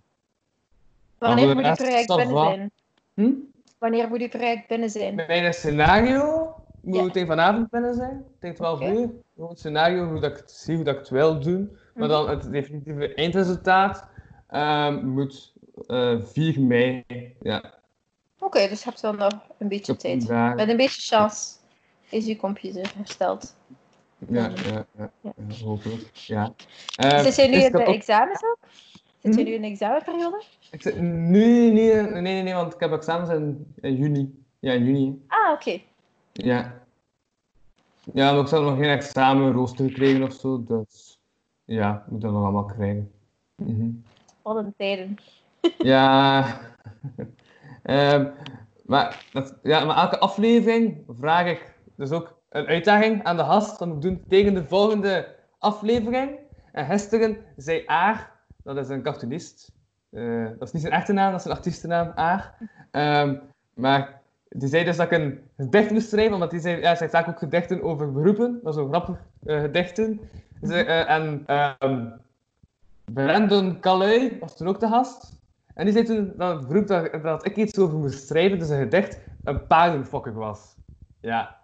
Wanneer 1.18 1.44
voor 1.44 1.54
de 1.54 1.54
moet 1.54 1.78
je 1.78 1.84
project 1.84 2.16
binnen 2.16 2.38
zijn? 2.44 2.70
hm? 3.14 3.32
Wanneer 3.78 4.08
moet 4.08 4.20
je 4.20 4.28
project 4.28 4.68
binnen 4.68 4.90
zijn? 4.90 5.14
Mijn 5.14 5.54
scenario 5.54 6.54
moet 6.82 7.12
tegen 7.12 7.28
vanavond 7.28 7.70
binnen 7.70 7.94
zijn, 7.94 8.24
tegen 8.40 8.56
12 8.56 8.80
Oké. 8.80 8.90
uur. 8.92 9.10
Het 9.48 9.58
scenario, 9.58 10.08
hoe 10.10 10.20
dat 10.20 10.30
ik 10.30 10.36
het 10.36 10.50
zie, 10.50 10.74
hoe 10.74 10.84
dat 10.84 10.94
ik 10.94 11.00
het 11.00 11.08
wil 11.08 11.40
doen. 11.40 11.70
Maar 11.94 12.08
Mhm. 12.08 12.08
dan 12.08 12.28
het 12.28 12.50
definitieve 12.50 13.14
eindresultaat 13.14 14.06
ehm, 14.48 15.06
moet 15.08 15.52
eh 15.86 16.20
4 16.22 16.60
mei. 16.60 17.04
Ja, 17.42 17.78
Oké, 18.38 18.68
dus 18.68 18.78
je 18.82 18.88
hebt 18.88 19.00
wel 19.00 19.12
nog 19.12 19.32
een 19.58 19.68
beetje 19.68 19.96
tijd. 19.96 20.24
vandaag. 20.24 20.54
Met 20.56 20.68
een 20.68 20.76
beetje 20.76 21.00
chance 21.16 21.56
is 22.08 22.26
je 22.26 22.36
computer 22.36 22.92
hersteld. 22.96 23.56
Ja, 24.28 24.48
ja, 24.70 24.84
ja, 24.98 25.10
Ja. 25.20 25.32
hopelijk. 25.64 26.10
Ja. 26.12 26.52
Eh, 26.96 27.18
Zit 27.18 27.36
jij 27.36 27.48
nu 27.48 27.56
in 27.56 27.72
de 27.72 27.82
examens 27.84 28.42
ook? 28.44 28.58
Zit 29.18 29.34
jij 29.34 29.42
Hm? 29.44 29.48
nu 29.48 29.54
in 29.54 29.62
de 29.62 29.68
examenperiode? 29.68 30.42
Ik 30.70 30.82
zit 30.82 31.00
nu 31.00 31.70
niet 31.70 31.72
nee, 31.72 32.02
nee, 32.20 32.42
nee, 32.42 32.54
want 32.54 32.74
ik 32.74 32.80
heb 32.80 32.92
examens 32.92 33.30
in, 33.30 33.74
in 33.80 33.96
juni. 33.96 34.44
Ja, 34.58 34.72
in 34.72 34.84
juni. 34.84 35.24
Ah, 35.26 35.52
oké. 35.52 35.80
Ja. 36.32 36.78
Ja, 38.12 38.32
maar 38.32 38.44
ik 38.44 38.50
nog 38.50 38.76
geen 38.78 38.88
examenrooster 38.88 39.84
gekregen 39.84 40.22
of 40.22 40.32
zo, 40.32 40.64
dus 40.64 41.18
ja, 41.64 42.02
ik 42.06 42.10
moet 42.10 42.20
dat 42.20 42.32
nog 42.32 42.42
allemaal 42.42 42.64
krijgen. 42.64 43.10
Mhm. 43.56 43.90
Wat 44.42 44.56
een 44.56 44.74
tijden. 44.76 45.16
Ja. 45.78 46.46
Ehm, 47.82 48.28
maar, 48.86 49.24
dat, 49.32 49.58
ja, 49.62 49.84
maar 49.84 49.96
elke 49.96 50.18
aflevering 50.18 51.04
vraag 51.08 51.46
ik 51.46 51.74
dus 51.96 52.10
ook 52.10 52.38
een 52.48 52.66
uitdaging 52.66 53.22
aan 53.24 53.36
de 53.36 53.42
gast. 53.44 53.78
Dat 53.78 53.88
moet 53.88 53.96
ik 53.96 54.02
doen 54.02 54.24
tegen 54.28 54.54
de 54.54 54.64
volgende 54.64 55.36
aflevering. 55.58 56.38
En 56.72 56.86
gisteren 56.86 57.36
zei 57.56 57.82
Aar, 57.86 58.32
dat 58.62 58.76
is 58.76 58.88
een 58.88 59.02
cartoonist. 59.02 59.72
eh, 60.10 60.44
dat 60.44 60.62
is 60.62 60.72
niet 60.72 60.82
zijn 60.82 60.94
echte 60.94 61.12
naam, 61.12 61.30
dat 61.30 61.36
is 61.36 61.42
zijn 61.42 61.56
artiestennaam, 61.56 62.12
Aar. 62.14 62.54
Ehm, 62.90 63.36
maar 63.74 64.19
die 64.56 64.68
zei 64.68 64.84
dus 64.84 64.96
dat 64.96 65.12
ik 65.12 65.18
een 65.18 65.40
gedicht 65.56 65.90
moest 65.90 66.08
schrijven, 66.08 66.34
omdat 66.34 66.50
hij 66.50 66.60
zei, 66.60 66.80
ja, 66.80 66.94
schrijft 66.94 67.14
vaak 67.14 67.28
ook 67.28 67.38
gedichten 67.38 67.82
over 67.82 68.12
beroepen. 68.12 68.60
Dat 68.62 68.74
is 68.74 68.80
zo 68.80 68.88
grappig, 68.88 69.16
eh, 69.44 69.60
gedichten. 69.60 70.20
Dus, 70.60 70.70
eh, 70.70 71.10
en 71.10 71.42
ehm, 71.46 72.06
Brandon 73.04 73.80
Calais 73.80 74.32
was 74.40 74.56
toen 74.56 74.68
ook 74.68 74.80
de 74.80 74.88
gast. 74.88 75.38
En 75.74 75.84
die 75.84 75.94
zei 75.94 76.04
toen 76.04 76.32
dat 76.36 76.58
het 76.58 76.68
beroep 76.68 76.86
dat, 76.86 77.22
dat 77.22 77.46
ik 77.46 77.56
iets 77.56 77.78
over 77.78 77.98
moest 77.98 78.26
schrijven, 78.26 78.58
dus 78.58 78.68
een 78.68 78.78
gedicht, 78.78 79.20
een 79.44 79.66
paardenfokker 79.66 80.32
was. 80.34 80.76
Ja. 81.20 81.60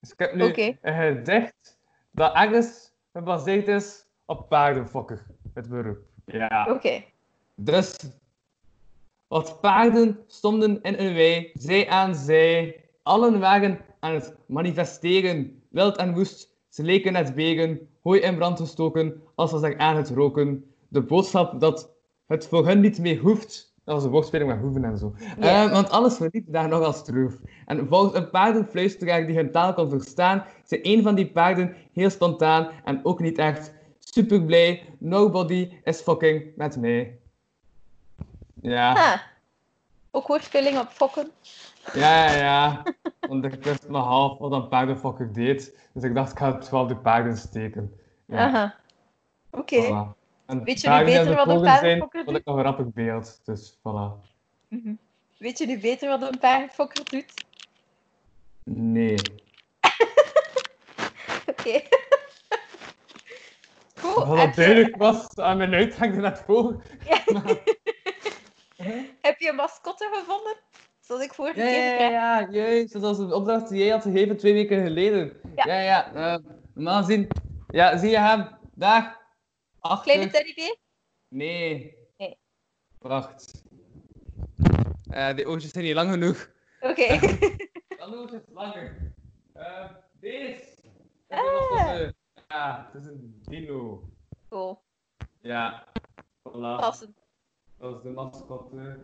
Dus 0.00 0.12
ik 0.12 0.18
heb 0.18 0.34
nu 0.34 0.76
een 0.80 0.94
gedicht 0.94 1.78
dat 2.10 2.34
ergens 2.34 2.92
gebaseerd 3.12 3.68
is 3.68 4.06
op 4.24 4.48
paardenfokker, 4.48 5.26
het 5.54 5.68
beroep. 5.68 5.98
Ja. 6.24 6.66
Oké. 6.70 7.04
Dus, 7.54 7.96
wat 9.30 9.60
paarden 9.60 10.18
stonden 10.26 10.82
in 10.82 10.94
een 10.98 11.14
wei, 11.14 11.50
zij 11.54 11.88
aan 11.88 12.14
zij. 12.14 12.84
Allen 13.02 13.40
waren 13.40 13.78
aan 14.00 14.14
het 14.14 14.36
manifesteren. 14.46 15.62
Wild 15.68 15.96
en 15.96 16.14
woest, 16.14 16.48
ze 16.68 16.82
leken 16.82 17.12
net 17.12 17.34
wegen, 17.34 17.88
hooi 18.02 18.20
in 18.20 18.36
brand 18.36 18.60
gestoken, 18.60 19.22
als 19.34 19.50
ze 19.50 19.58
zich 19.58 19.76
aan 19.76 19.96
het 19.96 20.10
roken. 20.10 20.64
De 20.88 21.00
boodschap 21.00 21.60
dat 21.60 21.90
het 22.26 22.46
voor 22.46 22.66
hen 22.66 22.80
niet 22.80 22.98
meer 22.98 23.18
hoeft. 23.20 23.74
Dat 23.84 23.94
was 23.94 24.04
een 24.04 24.10
woordspeling 24.10 24.50
met 24.50 24.60
hoeven 24.60 24.84
en 24.84 24.98
zo. 24.98 25.14
Ja. 25.40 25.64
Eh, 25.64 25.72
want 25.72 25.90
alles 25.90 26.16
verliep 26.16 26.52
daar 26.52 26.68
nog 26.68 26.84
als 26.84 27.04
troef. 27.04 27.40
En 27.66 27.86
volgens 27.88 28.14
een 28.14 28.30
paardenfluisteraar 28.30 29.26
die 29.26 29.36
hun 29.36 29.50
taal 29.50 29.74
kon 29.74 29.90
verstaan, 29.90 30.44
zei 30.64 30.80
een 30.84 31.02
van 31.02 31.14
die 31.14 31.30
paarden 31.30 31.76
heel 31.92 32.10
spontaan 32.10 32.68
en 32.84 33.00
ook 33.04 33.20
niet 33.20 33.38
echt 33.38 33.74
super 33.98 34.44
blij. 34.44 34.82
Nobody 34.98 35.72
is 35.84 36.00
fucking 36.00 36.52
met 36.56 36.76
mij. 36.80 37.19
Ja. 38.62 38.92
Ah. 38.92 39.20
Ook 40.10 40.26
woordspeling 40.26 40.78
op 40.78 40.88
fokken. 40.88 41.30
Ja, 41.92 42.24
ja, 42.24 42.36
ja. 42.36 42.82
Want 43.20 43.44
ik 43.44 43.64
wist 43.64 43.88
maar 43.88 44.02
half 44.02 44.38
wat 44.38 44.52
een 44.52 44.68
paardenfokker 44.68 45.32
deed. 45.32 45.76
Dus 45.92 46.02
ik 46.02 46.14
dacht, 46.14 46.32
ik 46.32 46.38
ga 46.38 46.54
het 46.54 46.70
wel 46.70 46.86
de 46.86 46.96
paarden 46.96 47.36
steken. 47.36 48.00
Ja, 48.26 48.46
Aha. 48.46 48.74
Oké. 49.50 49.84
voilà. 49.84 50.18
Weet 50.64 50.80
je 50.80 50.88
nu 50.88 51.04
beter 51.04 51.34
wat 51.34 51.48
een 51.48 51.62
paardenfokker 51.62 52.24
vond 52.24 52.36
ik 52.36 52.44
nog 52.44 52.56
een 52.56 52.62
grappig 52.62 52.92
beeld. 52.92 53.40
Dus 53.44 53.78
voilà. 53.78 54.28
Mhm. 54.68 54.94
Weet 55.38 55.58
je 55.58 55.66
nu 55.66 55.80
beter 55.80 56.08
wat 56.08 56.32
een 56.32 56.38
paardenfokker 56.38 57.04
doet? 57.04 57.44
Nee. 58.64 59.18
Oké. 61.50 61.80
Goed. 64.00 64.24
Wat 64.24 64.54
duidelijk 64.54 64.96
was 64.96 65.36
aan 65.36 65.56
mijn 65.56 65.74
uitgang 65.74 66.14
er 66.14 66.20
net 66.20 66.42
voor. 66.46 66.82
Heb 69.30 69.40
je 69.40 69.48
een 69.48 69.54
mascotte 69.54 70.10
gevonden? 70.12 70.56
Zoals 71.00 71.22
ik 71.22 71.34
vorige 71.34 71.58
Ja, 71.60 71.64
keer 71.66 71.82
ja, 71.82 72.08
ja, 72.10 72.38
ja, 72.40 72.50
juist. 72.50 72.92
Dat 72.92 73.02
was 73.02 73.18
een 73.18 73.32
opdracht 73.32 73.68
die 73.68 73.78
jij 73.78 73.88
had 73.88 74.02
gegeven 74.02 74.36
twee 74.36 74.52
weken 74.52 74.82
geleden. 74.82 75.40
Ja. 75.56 75.64
Ja, 75.66 75.80
ja. 75.80 76.12
eh, 76.14 76.44
normaal 76.74 77.02
gezien. 77.02 77.28
Ja, 77.68 77.96
zie 77.96 78.10
je 78.10 78.18
hem? 78.18 78.58
Daar. 78.74 79.26
Achter. 79.80 80.12
Kleine 80.12 80.32
teddybeer? 80.32 80.76
Nee. 81.28 81.96
Nee. 82.16 82.38
Wacht. 82.98 83.64
Eh 85.10 85.34
die 85.34 85.46
oogjes 85.46 85.70
zijn 85.70 85.84
niet 85.84 85.94
lang 85.94 86.10
genoeg. 86.10 86.50
Oké. 86.80 87.18
Dan 87.98 88.14
oogjes 88.14 88.40
is 88.40 88.46
langer. 88.52 89.12
Eh 89.52 89.90
deze. 90.12 90.64
Ah. 91.28 91.40
Ah. 91.40 92.10
Ja, 92.48 92.90
het 92.92 93.02
is 93.02 93.08
een 93.08 93.40
dino. 93.42 94.08
Cool. 94.48 94.82
Ja. 95.40 95.86
Voilà. 96.48 96.76
Passend. 96.76 97.19
Dat 97.80 97.96
is 97.96 98.02
de 98.02 98.08
mascotte. 98.10 99.00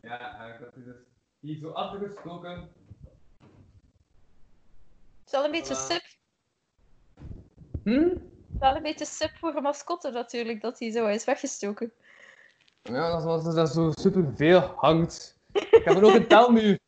Ja, 0.00 0.38
en 0.44 0.54
ik 0.54 0.60
had 0.60 0.74
die 0.74 0.84
dus 0.84 0.96
hier 1.40 1.56
zo 1.58 1.70
afgestoken. 1.70 2.68
Het 5.18 5.26
is 5.26 5.32
wel 5.32 5.44
een 5.44 5.50
beetje 5.50 5.74
Voilà. 5.74 5.78
sub. 5.90 6.02
Hm? 7.82 7.90
Het 7.92 8.20
is 8.52 8.58
wel 8.58 8.76
een 8.76 8.82
beetje 8.82 9.04
sub 9.04 9.30
voor 9.30 9.54
een 9.54 9.62
mascotte 9.62 10.10
natuurlijk, 10.10 10.60
dat 10.60 10.78
hij 10.78 10.90
zo 10.90 11.06
is 11.06 11.24
weggestoken. 11.24 11.92
Ja, 12.82 13.10
dat 13.10 13.20
is 13.20 13.26
omdat 13.26 13.56
er 13.56 13.66
zo 13.66 13.90
super 13.94 14.32
veel 14.36 14.60
hangt. 14.60 15.38
Ik 15.52 15.82
heb 15.84 15.96
er 15.96 16.04
ook 16.04 16.14
een 16.14 16.28
telmuur. 16.36 16.78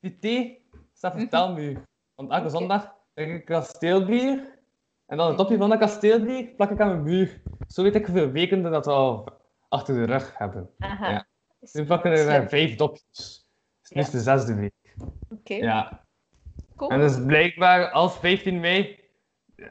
Die 0.00 0.18
thee 0.18 0.64
staat 0.94 1.12
voor 1.12 1.20
Mhm. 1.20 1.30
telmuur. 1.30 1.82
Want 2.14 2.30
elke 2.30 2.48
zondag 2.48 2.94
drink 3.14 3.32
ik 3.32 3.44
kasteelbier. 3.44 4.58
En 5.06 5.16
dan 5.16 5.28
het 5.28 5.36
topje 5.36 5.56
van 5.56 5.68
dat 5.68 5.78
kasteelbier 5.78 6.44
plak 6.48 6.70
ik 6.70 6.80
aan 6.80 6.88
mijn 6.88 7.02
muur. 7.02 7.42
Zo 7.68 7.82
weet 7.82 7.94
ik 7.94 8.06
hoeveel 8.06 8.30
weken 8.30 8.62
dat 8.62 8.86
al 8.86 9.38
achter 9.70 9.94
de 9.94 10.04
rug 10.04 10.38
hebben. 10.38 10.70
Aha. 10.78 11.10
Ja. 11.10 11.26
Is 11.60 11.72
Nu 11.72 11.84
pakken 11.86 12.10
er 12.10 12.16
slim. 12.18 12.30
eh, 12.42 12.48
vijf 12.48 12.76
dopjes. 12.76 13.46
Het 13.82 13.90
is 13.90 13.90
nu 13.90 14.02
Ja. 14.02 14.10
de 14.10 14.20
zesde 14.20 14.54
week. 14.54 14.94
Oké, 15.28 15.54
Ja. 15.54 16.04
cool. 16.76 16.90
En 16.90 16.98
dus 16.98 17.24
blijkbaar 17.24 17.90
als 17.90 18.18
15 18.18 18.60
mei. 18.60 18.98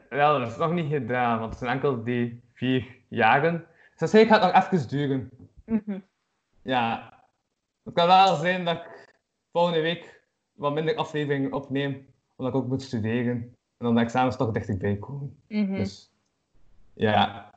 Wel, 0.10 0.40
dat 0.40 0.48
is 0.52 0.58
nog 0.58 0.72
niet 0.72 0.92
gedaan, 0.92 1.40
want 1.40 1.50
het 1.50 1.60
zijn 1.60 1.72
enkel 1.72 2.04
die 2.04 2.44
vier 2.54 2.98
jaren. 3.08 3.66
Dus 3.98 4.12
dat 4.12 4.28
gaat 4.28 4.42
nog 4.54 4.64
even 4.74 4.88
duren. 4.88 5.30
Mhm. 5.66 6.00
Ja. 6.62 7.14
Het 7.84 7.94
kan 7.94 8.08
wel 8.08 8.36
zijn 8.36 8.66
dat 8.66 8.76
ik 8.78 9.14
volgende 9.52 9.82
week 9.82 10.24
wat 10.54 10.74
minder 10.74 10.96
afleveringen 10.96 11.54
opneem, 11.54 12.08
omdat 12.36 12.54
ik 12.54 12.60
ook 12.62 12.68
moet 12.68 12.82
studeren. 12.82 13.36
En 13.78 13.86
dan 13.86 13.96
de 13.96 14.02
examens 14.02 14.36
toch 14.38 14.52
dichterbij 14.52 14.96
komen. 14.98 15.42
Mhm. 15.48 15.74
Dus, 15.74 16.12
ja. 16.94 17.49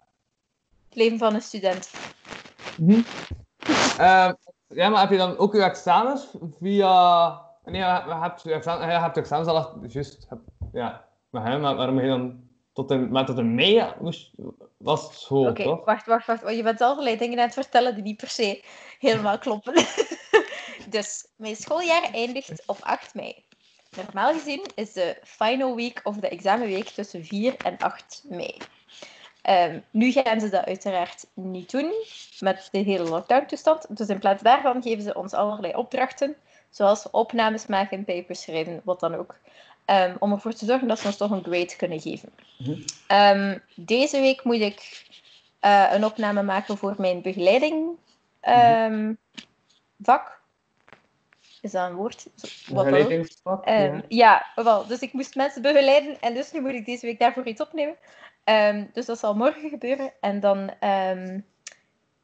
Het 0.92 1.00
leven 1.00 1.18
van 1.18 1.34
een 1.34 1.42
student. 1.42 1.90
Ehm, 3.98 4.32
ja, 4.68 4.88
maar 4.88 5.00
heb 5.00 5.10
je 5.10 5.16
dan 5.16 5.38
ook 5.38 5.54
je 5.54 5.62
examens 5.62 6.28
via... 6.60 7.40
Nee, 7.64 7.80
je 7.80 8.14
hebt 8.20 8.42
je 8.42 8.52
examens, 8.52 8.84
je 8.84 8.98
hebt 8.98 9.16
examens 9.16 9.48
al 9.48 9.78
juist. 9.86 10.28
Ja, 10.72 11.04
maar, 11.30 11.46
hè, 11.46 11.58
maar 11.58 11.76
waarom 11.76 12.00
je 12.00 12.08
dan 12.08 12.40
tot 12.72 12.90
in, 12.90 13.10
maar 13.10 13.26
tot 13.26 13.44
mei 13.44 13.92
moest, 14.00 14.30
was 14.76 15.02
het 15.02 15.14
school, 15.14 15.52
toch? 15.52 15.84
wacht, 15.84 16.06
wacht, 16.06 16.26
wacht. 16.26 16.42
Want 16.42 16.56
je 16.56 16.62
bent 16.62 16.80
allerlei 16.80 17.16
dingen 17.16 17.38
aan 17.38 17.44
het 17.44 17.54
vertellen 17.54 17.94
die 17.94 18.02
niet 18.02 18.16
per 18.16 18.28
se 18.28 18.64
helemaal 18.98 19.38
kloppen. 19.38 19.74
dus, 20.88 21.26
mijn 21.36 21.56
schooljaar 21.56 22.02
eindigt 22.02 22.62
op 22.66 22.78
8 22.80 23.14
mei. 23.14 23.44
Normaal 23.96 24.32
gezien 24.32 24.66
is 24.74 24.92
de 24.92 25.16
final 25.22 25.76
week 25.76 26.00
of 26.02 26.16
de 26.16 26.28
examenweek 26.28 26.88
tussen 26.88 27.24
4 27.24 27.56
en 27.56 27.78
8 27.78 28.24
mei. 28.28 28.56
Ehm, 29.42 29.78
nu 29.90 30.12
gaan 30.12 30.40
ze 30.40 30.48
dat 30.48 30.64
uiteraard 30.64 31.26
niet 31.34 31.70
doen 31.70 31.92
met 32.40 32.68
de 32.70 32.78
hele 32.78 33.08
lockdown-toestand. 33.08 33.96
Dus 33.96 34.08
in 34.08 34.18
plaats 34.18 34.42
daarvan 34.42 34.82
geven 34.82 35.02
ze 35.02 35.14
ons 35.14 35.32
allerlei 35.32 35.74
opdrachten, 35.74 36.36
zoals 36.70 37.10
opnames 37.10 37.66
maken, 37.66 38.04
papers 38.04 38.42
schrijven, 38.42 38.80
wat 38.84 39.00
dan 39.00 39.14
ook. 39.14 39.36
Ehm, 39.84 40.16
om 40.18 40.32
ervoor 40.32 40.52
te 40.52 40.64
zorgen 40.64 40.88
dat 40.88 40.98
ze 40.98 41.06
ons 41.06 41.16
toch 41.16 41.30
een 41.30 41.44
grade 41.44 41.76
kunnen 41.76 42.00
geven. 42.00 42.28
Mhm. 42.58 42.80
Ehm, 43.06 43.58
deze 43.74 44.20
week 44.20 44.44
moet 44.44 44.60
ik 44.60 45.06
eh, 45.60 45.88
een 45.92 46.04
opname 46.04 46.42
maken 46.42 46.76
voor 46.76 46.94
mijn 46.98 47.22
begeleiding 47.22 47.96
ehm, 48.40 49.12
vak. 50.02 50.40
Is 51.60 51.70
dat 51.70 51.90
een 51.90 51.96
woord? 51.96 52.26
Wat. 52.68 52.84
Begeleidingsvak, 52.84 53.68
ja. 53.68 54.02
ja, 54.08 54.46
wel, 54.54 54.86
dus 54.86 55.00
ik 55.00 55.12
moest 55.12 55.34
mensen 55.34 55.62
begeleiden 55.62 56.20
en 56.20 56.34
dus 56.34 56.52
nu 56.52 56.60
moet 56.60 56.72
ik 56.72 56.86
deze 56.86 57.06
week 57.06 57.18
daarvoor 57.18 57.46
iets 57.46 57.60
opnemen. 57.60 57.96
Ehm, 58.44 58.84
dus 58.92 59.06
dat 59.06 59.18
zal 59.18 59.34
morgen 59.34 59.68
gebeuren. 59.68 60.12
En 60.20 60.40
dan 60.40 60.70
ehm, 60.80 61.40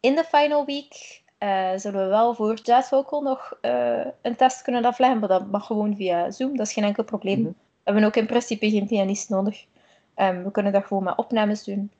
in 0.01 0.15
de 0.15 0.25
final 0.25 0.65
week 0.65 1.23
eh, 1.39 1.71
zullen 1.77 2.03
we 2.03 2.09
wel 2.09 2.35
voor 2.35 2.55
Jazz 2.63 2.89
Vocal 2.89 3.23
nog 3.23 3.59
eh, 3.61 4.07
een 4.23 4.37
test 4.37 4.63
kunnen 4.63 4.85
afleggen, 4.85 5.19
maar 5.19 5.29
dat 5.29 5.51
mag 5.51 5.67
gewoon 5.67 5.97
via 5.97 6.31
Zoom, 6.31 6.57
dat 6.57 6.67
is 6.67 6.73
geen 6.73 6.85
enkel 6.85 7.05
probleem. 7.05 7.39
Mhm. 7.41 7.49
We 7.49 7.95
hebben 7.95 8.05
ook 8.05 8.17
in 8.17 8.27
principe 8.27 8.71
geen 8.71 8.87
pianist 8.87 9.29
nodig. 9.29 9.65
Ehm, 10.15 10.43
we 10.43 10.51
kunnen 10.51 10.73
dat 10.73 10.85
gewoon 10.87 11.03
met 11.05 11.17
opnames 11.17 11.65
doen. 11.65 11.91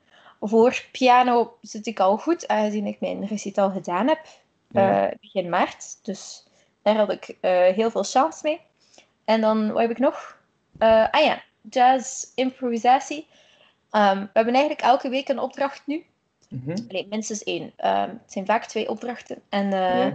Voor 0.41 0.83
piano 0.91 1.57
zit 1.61 1.85
ik 1.87 1.99
al 1.99 2.17
goed, 2.17 2.47
aangezien 2.47 2.85
ik 2.85 2.99
mijn 2.99 3.25
recital 3.25 3.71
gedaan 3.71 4.07
heb 4.07 4.19
Ja. 4.67 5.07
eh, 5.07 5.17
begin 5.21 5.49
maart. 5.49 5.99
Dus 6.05 6.47
daar 6.81 6.95
had 6.95 7.11
ik 7.11 7.37
heel 7.75 7.91
veel 7.91 8.03
chance 8.03 8.39
mee. 8.43 8.61
En 9.25 9.41
dan, 9.41 9.71
wat 9.71 9.81
heb 9.81 9.91
ik 9.91 9.99
nog? 9.99 10.37
Ah 10.77 11.23
ja, 11.23 11.41
jazz 11.69 12.25
improvisatie. 12.35 13.27
Ehm, 13.91 14.19
we 14.19 14.29
hebben 14.33 14.53
eigenlijk 14.53 14.81
elke 14.81 15.09
week 15.09 15.29
een 15.29 15.39
opdracht 15.39 15.81
nu. 15.85 16.05
Mhm. 16.49 16.77
Nee, 16.87 17.07
minstens 17.09 17.43
één. 17.43 17.73
Ehm, 17.75 18.09
het 18.09 18.31
zijn 18.31 18.45
vaak 18.45 18.65
twee 18.65 18.89
opdrachten. 18.89 19.41
En, 19.49 19.73
eh. 19.73 20.07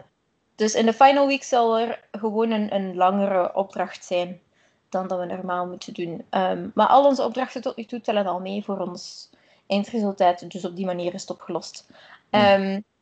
Dus 0.54 0.74
in 0.74 0.86
de 0.86 0.92
final 0.92 1.26
week 1.26 1.42
zal 1.42 1.78
er 1.78 2.00
gewoon 2.12 2.50
een, 2.50 2.74
een 2.74 2.94
langere 2.94 3.54
opdracht 3.54 4.04
zijn 4.04 4.40
dan 4.88 5.08
dat 5.08 5.18
we 5.18 5.24
normaal 5.24 5.66
moeten 5.66 5.94
doen. 5.94 6.24
Ehm, 6.30 6.68
maar 6.74 6.86
al 6.86 7.04
onze 7.04 7.24
opdrachten 7.24 7.62
tot 7.62 7.76
nu 7.76 7.84
toe 7.84 8.00
tellen 8.00 8.26
al 8.26 8.40
mee 8.40 8.64
voor 8.64 8.78
ons 8.78 9.30
eindresultaat. 9.66 10.50
Dus 10.50 10.64
op 10.64 10.76
die 10.76 10.86
manier 10.86 11.14
is 11.14 11.20
het 11.20 11.30
opgelost. 11.30 11.86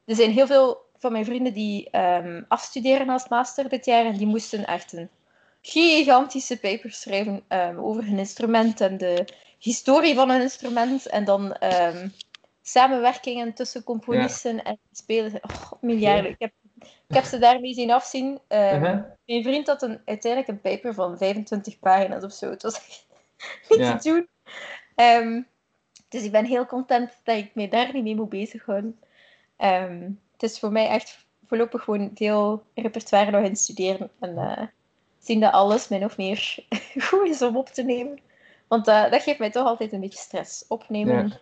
Er 0.05 0.15
zijn 0.15 0.31
heel 0.31 0.47
veel 0.47 0.79
van 0.97 1.13
mijn 1.13 1.25
vrienden 1.25 1.53
die 1.53 1.97
afstuderen 2.49 3.09
als 3.09 3.29
master 3.29 3.69
dit 3.69 3.85
jaar. 3.85 4.05
En 4.05 4.17
die 4.17 4.27
moesten 4.27 4.67
echt 4.67 4.93
een 4.93 5.09
gigantische 5.61 6.59
paper 6.59 6.93
schrijven 6.93 7.45
over 7.79 8.05
hun 8.05 8.19
instrument 8.19 8.81
en 8.81 8.99
de 8.99 9.25
historie 9.63 10.15
van 10.15 10.31
hun 10.31 10.41
instrument. 10.41 11.07
En 11.07 11.25
dan 11.25 11.53
ehm, 11.55 12.09
samenwerkingen 12.63 13.55
tussen 13.55 13.85
componisten 13.85 14.63
en 14.65 14.79
spelers. 14.93 15.35
Oh, 15.41 15.73
miljarden. 15.81 16.31
Ik 16.31 16.37
heb, 16.39 16.53
ik 17.09 17.15
heb 17.15 17.25
ze 17.25 17.39
daarmee 17.39 17.75
zien 17.75 17.91
afzien. 17.91 18.41
Ehm, 18.49 18.83
Uh-huh. 18.85 19.05
Mijn 19.27 19.43
vriend 19.43 19.67
had 19.67 19.83
een, 19.83 20.01
uiteindelijk 20.05 20.53
een 20.53 20.61
paper 20.61 20.95
van 20.95 21.19
25 21.19 21.79
pagina's 21.79 22.25
of 22.25 22.33
zo. 22.33 22.51
Het 22.51 22.63
was 22.63 22.75
echt 22.75 23.07
niet 23.69 23.79
Ja. 23.79 23.97
te 23.97 24.09
doen. 24.09 24.29
Ehm, 24.95 25.43
dus 26.09 26.23
ik 26.23 26.33
ben 26.33 26.45
heel 26.45 26.67
content 26.67 27.21
dat 27.25 27.37
ik 27.37 27.55
me 27.55 27.69
daar 27.69 27.93
niet 27.93 28.03
mee 28.03 28.15
moet 28.15 28.29
bezighouden. 28.29 28.99
Het 30.33 30.51
is 30.51 30.59
voor 30.59 30.73
mij 30.73 30.89
echt 30.89 31.27
voorlopig 31.47 31.83
gewoon 31.85 32.11
veel 32.15 32.63
repertoire 32.75 33.31
nog 33.31 33.45
in 33.45 33.57
studeren. 33.57 34.11
En 34.21 34.39
eh, 34.39 34.67
zien 35.19 35.41
dat 35.41 35.53
alles 35.53 35.89
min 35.89 36.05
of 36.05 36.17
meer 36.17 36.65
goed 37.09 37.29
is 37.29 37.43
om 37.43 37.57
op 37.57 37.69
te 37.69 37.83
nemen. 37.83 38.19
Want 38.73 38.89
eh, 38.89 39.11
dat 39.11 39.23
geeft 39.23 39.39
mij 39.39 39.51
toch 39.51 39.67
altijd 39.67 39.93
een 39.93 40.01
beetje 40.01 40.19
stress. 40.19 40.65
Opnemen 40.69 41.29
Ja. 41.29 41.39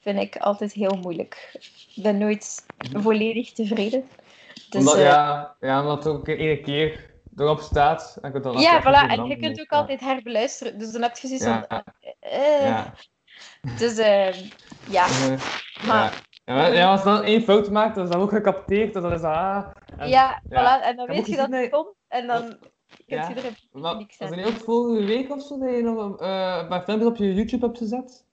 vind 0.00 0.20
ik 0.20 0.36
altijd 0.36 0.72
heel 0.72 0.96
moeilijk. 1.00 1.50
Ik 1.94 2.02
ben 2.02 2.18
nooit 2.18 2.64
volledig 2.92 3.52
tevreden. 3.52 4.08
Dus, 4.70 4.80
Omdat, 4.80 4.94
eh, 4.96 5.02
ja, 5.02 5.56
ja, 5.60 5.80
omdat 5.80 6.06
ook 6.06 6.28
één 6.28 6.62
keer 6.62 7.10
erop 7.36 7.60
staat. 7.60 8.18
En 8.22 8.42
dan 8.42 8.58
Ja, 8.60 8.80
voilà. 8.82 9.10
En 9.10 9.24
je 9.24 9.36
kunt 9.36 9.56
week. 9.56 9.60
ook 9.60 9.78
altijd 9.78 10.00
herbeluisteren. 10.00 10.78
Dus 10.78 10.92
dan 10.92 11.02
heb 11.02 11.16
je 11.16 11.26
zoiets 11.26 11.44
Ja. 11.46 11.64
van... 11.68 11.82
eh, 12.20 12.64
Ja. 12.64 12.94
Dus 13.78 13.96
ehm, 13.98 14.38
ja, 14.88 15.06
maar... 15.86 16.22
Ja, 16.44 16.90
als 16.90 17.00
je 17.00 17.06
dan 17.06 17.22
één 17.22 17.42
fout 17.42 17.70
maakt, 17.70 17.94
dan 17.94 18.04
is 18.04 18.10
dat 18.10 18.20
ook 18.20 18.30
gecapteerd. 18.30 18.92
Dus 18.92 19.02
dan 19.02 19.12
is 19.12 19.20
dat... 19.20 19.32
Ah, 19.34 19.66
en- 19.96 20.08
Ja, 20.08 20.42
voilà. 20.48 20.82
En 20.84 20.96
dan 20.96 21.06
weet 21.06 21.26
je 21.26 21.36
dat 21.36 21.50
het 21.50 21.70
komt. 21.70 21.94
En 22.08 22.26
dan 22.26 22.58
Ja. 23.06 23.28
je 23.28 23.34
er 23.34 23.58
Maar, 23.72 23.94
was 24.18 24.30
er 24.30 24.36
niet 24.36 24.46
ook 24.46 24.52
vorige 24.52 25.04
week 25.04 25.30
of 25.30 25.42
zo 25.42 25.58
dat 25.58 25.70
je 25.70 25.82
nog 25.82 26.20
eh, 26.20 26.58
een 26.60 26.68
paar 26.68 26.82
filmpjes 26.82 27.08
op 27.10 27.16
je 27.16 27.34
YouTube 27.34 27.66
hebt 27.66 27.78
gezet? 27.78 28.24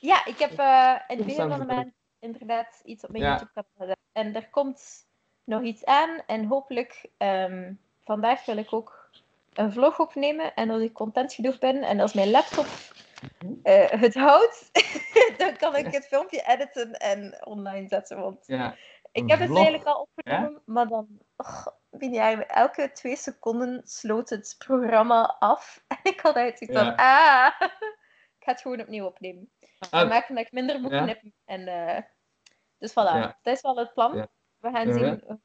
Ja, 0.00 0.24
ik 0.26 0.38
heb 0.38 0.58
eh, 0.58 0.94
in 1.08 1.30
van 1.30 1.58
de 1.58 1.64
maand 1.64 1.92
inderdaad 2.18 2.80
iets 2.84 3.04
op 3.04 3.10
mijn 3.10 3.22
Ja. 3.24 3.30
YouTube-kanaal 3.30 3.70
gezet. 3.78 3.98
En 4.12 4.34
er 4.34 4.48
komt 4.50 5.06
nog 5.44 5.62
iets 5.62 5.84
aan. 5.84 6.22
En 6.26 6.44
hopelijk, 6.44 7.08
ehm, 7.16 7.72
vandaag 8.04 8.44
wil 8.44 8.56
ik 8.56 8.72
ook 8.72 9.08
een 9.52 9.72
vlog 9.72 9.98
opnemen. 10.00 10.54
En 10.54 10.70
als 10.70 10.82
ik 10.82 10.92
content 10.92 11.32
genoeg 11.32 11.58
ben 11.58 11.82
en 11.82 12.00
als 12.00 12.12
mijn 12.12 12.30
laptop 12.30 12.66
Mhm. 13.38 13.52
eh, 13.62 14.00
het 14.00 14.14
houdt, 14.14 14.70
dan 15.38 15.56
kan 15.56 15.76
ik 15.76 15.86
het 15.86 16.06
filmpje 16.06 16.42
editen 16.46 16.92
en 16.92 17.46
online 17.46 17.88
zetten. 17.88 18.20
Want 18.20 18.46
Ja. 18.46 18.74
ik 19.12 19.30
heb 19.30 19.38
het 19.38 19.48
vlog, 19.48 19.58
eigenlijk 19.62 19.86
al 19.88 20.08
opgenomen, 20.14 20.62
maar 20.64 20.86
dan... 20.88 21.06
eigenlijk 22.00 22.50
elke 22.50 22.90
twee 22.92 23.16
seconden 23.16 23.80
sloot 23.84 24.30
het 24.30 24.54
programma 24.58 25.36
af. 25.38 25.82
En 25.88 25.98
ik 26.02 26.20
had 26.20 26.36
eigenlijk 26.36 26.72
zoiets 26.72 26.88
van, 26.88 27.06
ah, 27.06 27.46
ik 28.38 28.44
ga 28.44 28.52
het 28.52 28.60
gewoon 28.60 28.80
opnieuw 28.80 29.04
opnemen. 29.06 29.50
Ah, 29.90 30.00
En 30.00 30.08
maken 30.08 30.34
dat 30.34 30.44
ik 30.44 30.52
minder 30.52 30.80
moet 30.80 30.90
ja. 30.90 31.02
knippen. 31.02 31.34
En, 31.44 31.66
eh, 31.66 32.02
dus 32.78 32.90
voilà, 32.90 32.94
Ja. 32.94 33.38
dat 33.42 33.54
is 33.56 33.60
wel 33.62 33.76
het 33.76 33.92
plan. 33.94 34.16
Ja. 34.16 34.28
We 34.58 34.70
gaan 34.70 34.88
Ja. 34.88 34.92
zien 34.92 35.40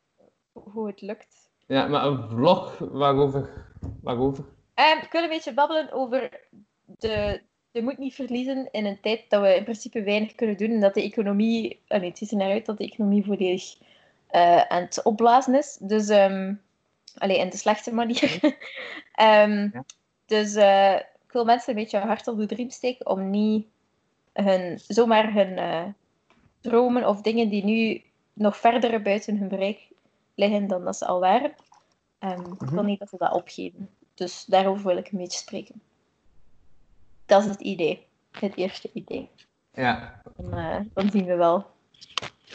hoe 0.51 0.87
het 0.87 1.01
lukt. 1.01 1.49
ja, 1.67 1.87
maar 1.87 2.05
een 2.05 2.29
vlog 2.29 2.77
waarover? 2.77 3.67
Waarover? 4.01 4.45
En 4.73 4.97
ik 5.01 5.11
wil 5.11 5.23
een 5.23 5.29
beetje 5.29 5.53
babbelen 5.53 5.91
over 5.91 6.47
de, 6.85 7.41
de 7.71 7.81
moed 7.81 7.97
niet 7.97 8.15
verliezen 8.15 8.71
in 8.71 8.85
een 8.85 9.01
tijd 9.01 9.29
dat 9.29 9.41
we 9.41 9.55
in 9.55 9.63
principe 9.63 10.03
weinig 10.03 10.35
kunnen 10.35 10.57
doen. 10.57 10.71
En 10.71 10.79
dat 10.79 10.93
de 10.93 11.01
economie, 11.03 11.83
het 11.87 12.17
ziet 12.17 12.31
er 12.31 12.37
naar 12.37 12.51
uit 12.51 12.65
dat 12.65 12.77
de 12.77 12.83
economie 12.83 13.23
volledig 13.25 13.77
eh, 14.29 14.61
aan 14.61 14.81
het 14.81 15.03
opblazen 15.03 15.55
is. 15.55 15.77
Dus, 15.81 16.09
ehm 16.09 16.53
allee, 17.17 17.37
in 17.39 17.49
de 17.49 17.57
slechte 17.57 17.93
manier. 17.93 18.39
Ehm, 19.13 19.69
Ja. 19.73 19.83
Dus 20.25 20.55
eh, 20.55 20.93
ik 20.95 21.31
wil 21.31 21.45
mensen 21.45 21.69
een 21.69 21.79
beetje 21.79 21.97
hart 21.99 22.27
op 22.27 22.47
de 22.49 22.55
riem 22.55 22.69
steken 22.69 23.05
om 23.07 23.29
niet 23.29 23.67
hun, 24.33 24.79
zomaar 24.87 25.33
hun 25.33 25.57
eh, 25.57 25.85
dromen 26.61 27.07
of 27.07 27.21
dingen 27.21 27.49
die 27.49 27.63
nu 27.63 28.01
nog 28.33 28.57
verder 28.57 29.01
buiten 29.01 29.37
hun 29.37 29.47
bereik 29.47 29.87
liggen 30.35 30.67
dan 30.67 30.83
dat 30.85 30.97
ze 30.97 31.05
al 31.05 31.19
waren. 31.19 31.53
Ehm, 32.19 32.39
Ik 32.39 32.59
wil 32.59 32.69
Mhm. 32.71 32.85
niet 32.85 32.99
dat 32.99 33.09
ze 33.09 33.17
dat 33.17 33.33
opgeven. 33.33 33.89
Dus 34.13 34.45
daarover 34.45 34.85
wil 34.85 34.97
ik 34.97 35.11
een 35.11 35.17
beetje 35.17 35.39
spreken. 35.39 35.81
Dat 37.25 37.43
is 37.43 37.49
het 37.49 37.59
idee. 37.61 38.05
Het 38.31 38.55
eerste 38.55 38.89
idee. 38.93 39.29
Ja. 39.73 40.21
Dan, 40.37 40.89
dan 40.93 41.11
zien 41.11 41.25
we 41.25 41.35
wel. 41.35 41.65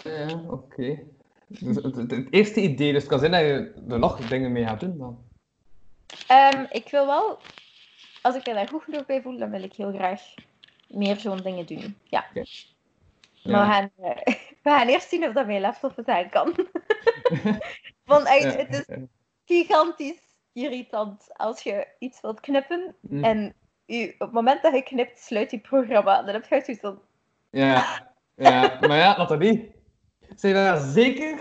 Ja, 0.04 0.40
oké. 0.49 0.99
Dus 1.48 1.76
het, 1.76 1.84
het- 1.96 2.10
het 2.10 2.26
eerste 2.32 2.60
idee, 2.60 2.92
dus 2.92 3.00
het 3.02 3.10
kan 3.10 3.18
zijn 3.18 3.30
dat 3.30 3.40
je 3.40 3.72
er 3.88 3.98
nog 3.98 4.28
dingen 4.28 4.52
mee 4.52 4.64
gaat 4.66 4.80
doen 4.80 4.98
dan. 4.98 5.18
Ehm, 6.26 6.64
ik 6.70 6.88
wil 6.90 7.06
wel, 7.06 7.38
als 8.22 8.34
ik 8.34 8.46
me 8.46 8.54
daar 8.54 8.68
goed 8.68 8.82
genoeg 8.82 9.06
bij 9.06 9.22
voel, 9.22 9.38
dan 9.38 9.50
wil 9.50 9.62
ik 9.62 9.72
heel 9.74 9.92
graag 9.92 10.20
meer 10.88 11.16
zo'n 11.16 11.36
dingen 11.42 11.66
doen. 11.66 11.98
Ja. 12.04 12.24
Maar 12.34 12.44
we 13.42 13.50
Ja. 13.50 13.72
gaan, 13.72 13.90
eh, 14.00 14.16
we 14.64 14.70
gaan 14.70 14.88
eerst 14.88 15.08
zien 15.08 15.26
of 15.26 15.32
dat 15.32 15.46
mijn 15.46 15.60
laptop 15.60 15.96
het 15.96 16.08
aan 16.08 16.28
kan. 16.30 16.54
Want 18.04 18.26
echt, 18.26 18.42
Ja. 18.42 18.50
het 18.66 18.74
is 18.88 18.96
gigantisch 19.44 20.22
irritant 20.52 21.26
als 21.36 21.62
je 21.62 21.86
iets 21.98 22.20
wilt 22.20 22.40
knippen 22.40 22.94
Mm. 23.00 23.24
en 23.24 23.54
u, 23.87 24.04
op 24.09 24.18
het 24.18 24.33
moment 24.33 24.62
dat 24.62 24.74
je 24.74 24.83
knipt, 24.83 25.18
sluit 25.18 25.50
je 25.50 25.59
programma. 25.59 26.22
Dan 26.22 26.35
heb 26.35 26.46
je 26.48 26.61
zoiets 26.64 26.83
van, 26.83 27.00
Ja, 27.50 28.09
ja, 28.37 28.78
maar 28.80 28.96
ja, 28.96 29.16
Nathalie, 29.16 29.72
zijn 30.34 30.54
je 30.54 30.58
daar 30.58 30.80
zeker 30.80 31.38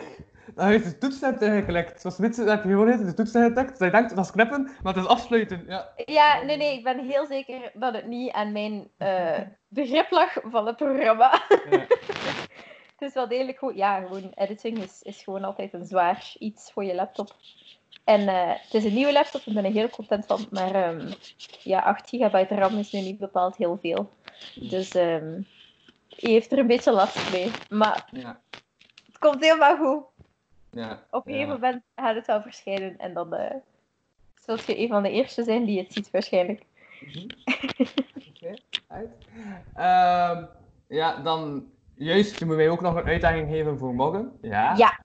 dat 0.56 0.72
je 0.72 0.82
de 0.82 0.98
toets 0.98 1.22
hebt 1.22 1.42
ingeklikt? 1.42 2.02
Zoals 2.02 2.18
heb 2.18 2.64
je 2.64 2.70
gewoon 2.70 2.88
even 2.88 3.06
de 3.06 3.14
toets 3.14 3.34
ingeklikt, 3.34 3.80
dat 3.80 3.88
je 3.88 3.90
denkt 3.90 4.16
dat 4.16 4.26
is 4.26 4.32
knippen, 4.32 4.64
maar 4.84 4.94
het 4.94 5.04
is 5.04 5.10
afsluiten. 5.10 5.64
Ja, 5.68 5.90
Ja, 6.06 6.42
nee, 6.44 6.58
nee, 6.58 6.78
ik 6.78 6.84
ben 6.84 7.00
heel 7.00 7.26
zeker 7.26 7.72
dat 7.74 7.94
het 7.94 8.08
niet 8.08 8.32
aan 8.32 8.52
mijn 8.52 8.88
eh, 8.98 9.40
begrip 9.68 10.12
lag 10.12 10.38
van 10.44 10.68
het 10.68 10.76
programma. 10.76 11.42
ja. 11.70 11.86
Het 13.00 13.12
is 13.12 13.14
wel 13.14 13.28
degelijk 13.28 13.58
goed. 13.58 13.76
Ja, 13.76 14.02
gewoon 14.02 14.32
editing 14.36 14.78
is, 14.84 15.02
is 15.02 15.24
gewoon 15.24 15.44
altijd 15.44 15.74
een 15.74 15.86
zwaar 15.86 16.34
iets 16.40 16.72
voor 16.72 16.84
je 16.84 16.96
laptop. 16.96 17.36
En 18.04 18.28
eh, 18.28 18.50
het 18.50 18.74
is 18.74 18.84
een 18.84 18.94
nieuwe 18.94 19.12
laptop, 19.12 19.42
daar 19.46 19.54
ben 19.54 19.66
ik 19.66 19.74
heel 19.74 19.90
content 19.90 20.26
van. 20.26 20.48
Maar 20.52 20.76
ehm, 20.76 21.12
ja, 21.64 21.80
8 21.80 22.10
gigabyte 22.10 22.56
RAM 22.56 22.78
is 22.78 22.92
nu 22.92 23.00
niet 23.00 23.18
bepaald 23.18 23.56
heel 23.56 23.78
veel. 23.82 24.10
Dus 24.56 24.92
ehm 24.92 25.42
je 26.18 26.30
heeft 26.30 26.52
er 26.52 26.58
een 26.58 26.68
beetje 26.68 26.92
last 26.92 27.32
mee. 27.32 27.52
Maar 27.70 28.08
ja, 28.12 28.42
komt 29.30 29.44
helemaal 29.44 29.78
goed. 29.78 30.04
ja. 30.70 31.04
Op 31.12 31.28
een 31.28 31.34
ja. 31.34 31.40
gegeven 31.40 31.60
moment 31.62 31.84
gaat 31.96 32.16
het 32.16 32.28
wel 32.28 32.42
verschijnen. 32.42 32.98
En 32.98 33.14
dan 33.14 33.34
eh 33.34 33.56
zult 34.36 34.66
je 34.66 34.80
een 34.80 34.88
van 34.88 35.04
de 35.04 35.12
eerste 35.12 35.44
zijn 35.44 35.66
die 35.66 35.80
het 35.80 35.94
ziet 35.94 36.12
waarschijnlijk. 36.12 36.64
Mhm. 37.00 37.28
Oké, 38.30 38.54
uit. 38.88 39.10
Ehm, 39.74 40.46
ja, 40.88 41.16
dan 41.22 41.66
juist 41.96 42.40
moeten 42.40 42.58
wij 42.58 42.70
ook 42.70 42.82
nog 42.82 42.96
een 42.96 43.06
uitdaging 43.06 43.50
geven 43.50 43.78
voor 43.78 43.94
morgen. 43.94 44.32
Ja. 44.42 44.76
Ja. 44.76 45.00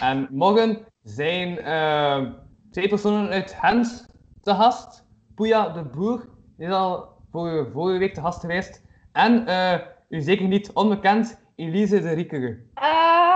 En 0.00 0.28
morgen 0.30 0.86
zijn 1.02 1.58
ehm, 1.58 2.32
twee 2.70 2.88
personen 2.88 3.30
uit 3.30 3.60
Hens 3.60 4.06
te 4.42 4.54
gast. 4.54 5.04
Poeja 5.34 5.68
de 5.68 5.82
Boer, 5.82 6.28
die 6.56 6.66
is 6.66 6.72
al 6.72 7.08
vorige, 7.30 7.70
vorige 7.70 7.98
week 7.98 8.14
te 8.14 8.20
gast 8.20 8.40
geweest. 8.40 8.82
En 9.12 9.46
eh, 9.46 9.80
u 10.08 10.20
zeker 10.20 10.46
niet 10.48 10.72
onbekend, 10.72 11.40
Elise 11.56 12.00
de 12.00 12.12
Riekere. 12.12 12.58
Ah, 12.74 13.33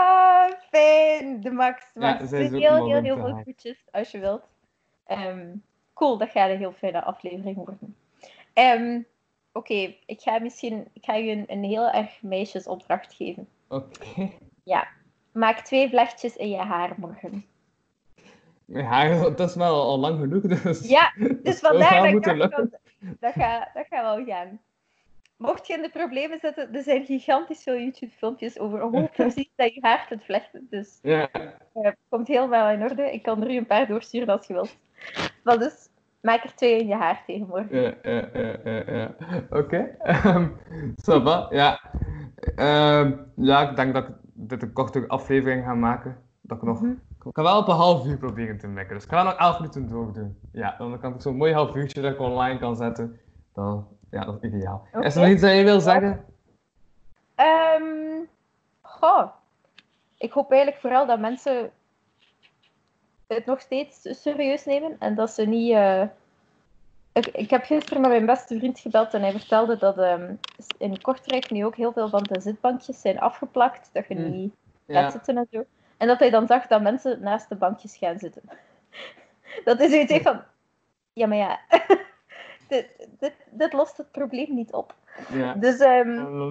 fijn. 0.70 1.40
De 1.40 1.50
Max. 1.50 1.90
Ja, 1.94 2.16
heel, 2.26 2.86
heel, 2.86 3.02
heel 3.02 3.16
veel 3.16 3.40
groetjes 3.42 3.84
als 3.90 4.10
je 4.10 4.18
wilt. 4.18 4.42
Ehm, 5.06 5.54
cool, 5.94 6.18
dat 6.18 6.30
gaat 6.30 6.50
een 6.50 6.58
heel 6.58 6.72
fijne 6.72 7.04
aflevering 7.04 7.56
worden. 7.56 7.96
Ehm, 8.52 9.00
Oké, 9.52 9.94
ik 10.06 10.20
ga 10.20 10.38
misschien 10.38 10.88
ik 10.92 11.04
ga 11.04 11.14
je 11.14 11.32
een, 11.32 11.44
een 11.46 11.64
heel 11.64 11.90
erg 11.90 12.22
meisjesopdracht 12.22 13.14
geven. 13.14 13.48
Oké. 13.68 14.30
Maak 15.32 15.58
twee 15.58 15.88
vlechtjes 15.88 16.36
in 16.36 16.48
je 16.50 16.56
haar 16.56 16.94
morgen. 16.96 17.44
Mijn 18.64 18.84
haar, 18.84 19.36
dat 19.36 19.48
is 19.48 19.54
wel 19.54 19.82
al 19.82 19.98
lang 19.98 20.20
genoeg, 20.20 20.42
dus... 20.42 20.88
Ja, 20.88 21.12
dus 21.42 21.58
vandaar 21.58 22.12
dat 22.12 22.24
dat 23.20 23.32
gaat 23.32 23.70
dat 23.74 23.86
gaat 23.90 24.16
wel 24.16 24.24
gaan. 24.24 24.60
Mocht 25.38 25.66
je 25.66 25.74
in 25.74 25.82
de 25.82 25.90
problemen 25.90 26.38
zitten, 26.38 26.74
er 26.74 26.82
zijn 26.82 27.04
gigantisch 27.04 27.62
veel 27.62 27.76
YouTube-filmpjes 27.76 28.58
over 28.58 28.80
hoe 28.80 29.08
precies 29.16 29.50
dat 29.56 29.74
je 29.74 29.80
haar 29.80 30.06
kunt 30.08 30.24
vlechten. 30.24 30.66
Dus 30.70 30.98
Ja. 31.02 31.30
Eh, 31.30 31.92
komt 32.08 32.28
helemaal 32.28 32.70
in 32.70 32.82
orde. 32.82 33.12
Ik 33.12 33.22
kan 33.22 33.42
er 33.42 33.50
u 33.50 33.56
een 33.56 33.66
paar 33.66 33.86
doorsturen 33.86 34.28
als 34.28 34.46
je 34.46 34.52
wilt. 34.52 34.76
Maar 35.44 35.58
dus, 35.58 35.88
maak 36.20 36.44
er 36.44 36.54
twee 36.54 36.80
in 36.80 36.86
je 36.86 36.94
haar 36.94 37.22
tegen 37.26 37.46
morgen. 37.46 37.80
Ja, 37.82 37.94
ja, 38.02 38.28
ja, 38.32 38.56
ja, 38.64 38.82
ja. 38.92 39.14
Oké. 39.50 39.96
Ehm, 39.98 40.48
va, 40.96 41.46
ja. 41.50 41.80
Ehm, 42.56 43.12
ja, 43.36 43.70
ik 43.70 43.76
denk 43.76 43.94
dat 43.94 44.08
ik 44.08 44.14
dit 44.32 44.62
een 44.62 44.72
kortere 44.72 45.08
aflevering 45.08 45.64
ga 45.64 45.74
maken. 45.74 46.16
Dat 46.40 46.56
ik 46.56 46.62
nog... 46.62 46.80
Mhm. 46.80 46.92
Ik 47.24 47.34
kan 47.34 47.44
wel 47.44 47.58
op 47.58 47.68
een 47.68 47.74
half 47.74 48.06
uur 48.06 48.18
proberen 48.18 48.58
te 48.58 48.66
mikken. 48.66 48.94
Dus 48.94 49.04
ik 49.04 49.10
ga 49.10 49.22
nog 49.22 49.34
elf 49.34 49.58
minuten 49.58 49.88
doordoen. 49.88 50.38
Ja, 50.52 50.74
dan 50.78 51.00
kan 51.00 51.14
ik 51.14 51.20
zo'n 51.20 51.36
mooi 51.36 51.52
half 51.52 51.74
uurtje 51.74 52.00
dat 52.00 52.12
ik 52.12 52.20
online 52.20 52.58
kan 52.58 52.76
zetten. 52.76 53.20
Dan, 53.54 53.86
ja, 54.10 54.24
dat 54.24 54.42
is 54.44 54.50
ideaal. 54.52 54.86
Is 55.00 55.14
er 55.14 55.20
nog 55.20 55.30
iets 55.30 55.40
dat 55.42 55.52
je 55.52 55.64
wil 55.64 55.80
zeggen? 55.80 56.24
Ehm, 57.34 58.24
goh. 58.82 59.26
Ik 60.18 60.32
hoop 60.32 60.50
eigenlijk 60.50 60.80
vooral 60.80 61.06
dat 61.06 61.18
mensen 61.18 61.70
het 63.26 63.46
nog 63.46 63.60
steeds 63.60 64.22
serieus 64.22 64.64
nemen 64.64 64.96
en 64.98 65.14
dat 65.14 65.30
ze 65.30 65.44
niet. 65.46 65.72
eh, 65.72 66.02
Ik, 67.12 67.26
ik 67.26 67.50
heb 67.50 67.64
gisteren 67.64 68.00
met 68.00 68.10
mijn 68.10 68.26
beste 68.26 68.58
vriend 68.58 68.78
gebeld 68.78 69.14
en 69.14 69.20
hij 69.22 69.30
vertelde 69.32 69.76
dat 69.76 69.98
ehm, 69.98 70.34
in 70.78 71.00
Kortrijk 71.00 71.50
nu 71.50 71.64
ook 71.64 71.76
heel 71.76 71.92
veel 71.92 72.08
van 72.08 72.22
de 72.22 72.40
zitbankjes 72.40 73.00
zijn 73.00 73.20
afgeplakt, 73.20 73.90
dat 73.92 74.06
je 74.08 74.14
Hmm. 74.14 74.30
niet 74.30 74.52
gaat 74.86 75.02
Ja. 75.02 75.10
zitten 75.10 75.36
en 75.36 75.46
zo. 75.50 75.64
En 75.96 76.06
dat 76.06 76.18
hij 76.18 76.30
dan 76.30 76.46
zag 76.46 76.66
dat 76.66 76.82
mensen 76.82 77.20
naast 77.20 77.48
de 77.48 77.54
bankjes 77.54 77.96
gaan 77.96 78.18
zitten. 78.18 78.42
Dat 79.64 79.80
is 79.80 79.90
zoiets 79.90 80.12
heeft 80.12 80.24
van, 80.24 80.42
ja 81.12 81.26
maar 81.26 81.36
ja, 81.36 81.58
dit, 83.18 83.34
dit 83.50 83.72
lost 83.72 83.96
het 83.96 84.10
probleem 84.10 84.54
niet 84.54 84.72
op. 84.72 84.94
ja. 85.32 85.54
Dus 85.54 85.78
ehm, 85.78 86.10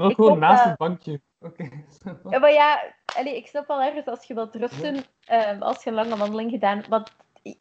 ik 0.10 0.15
gewoon 0.15 0.30
hoop 0.30 0.39
naast 0.39 0.58
dat- 0.63 0.69
het 0.69 0.77
bankje. 0.77 1.21
Oké. 1.41 1.69
ja, 2.30 2.39
maar 2.39 2.51
ja, 2.51 2.84
allee, 3.17 3.36
ik 3.36 3.47
snap 3.47 3.67
wel 3.67 3.82
ergens 3.82 4.06
als 4.06 4.23
je 4.25 4.34
wilt 4.34 4.56
rusten, 4.56 5.03
ehm, 5.25 5.62
als 5.62 5.84
je 5.84 5.89
een 5.89 5.95
lange 5.95 6.17
wandeling 6.17 6.51
gedaan, 6.51 6.84
want 6.89 7.12
eh, 7.43 7.53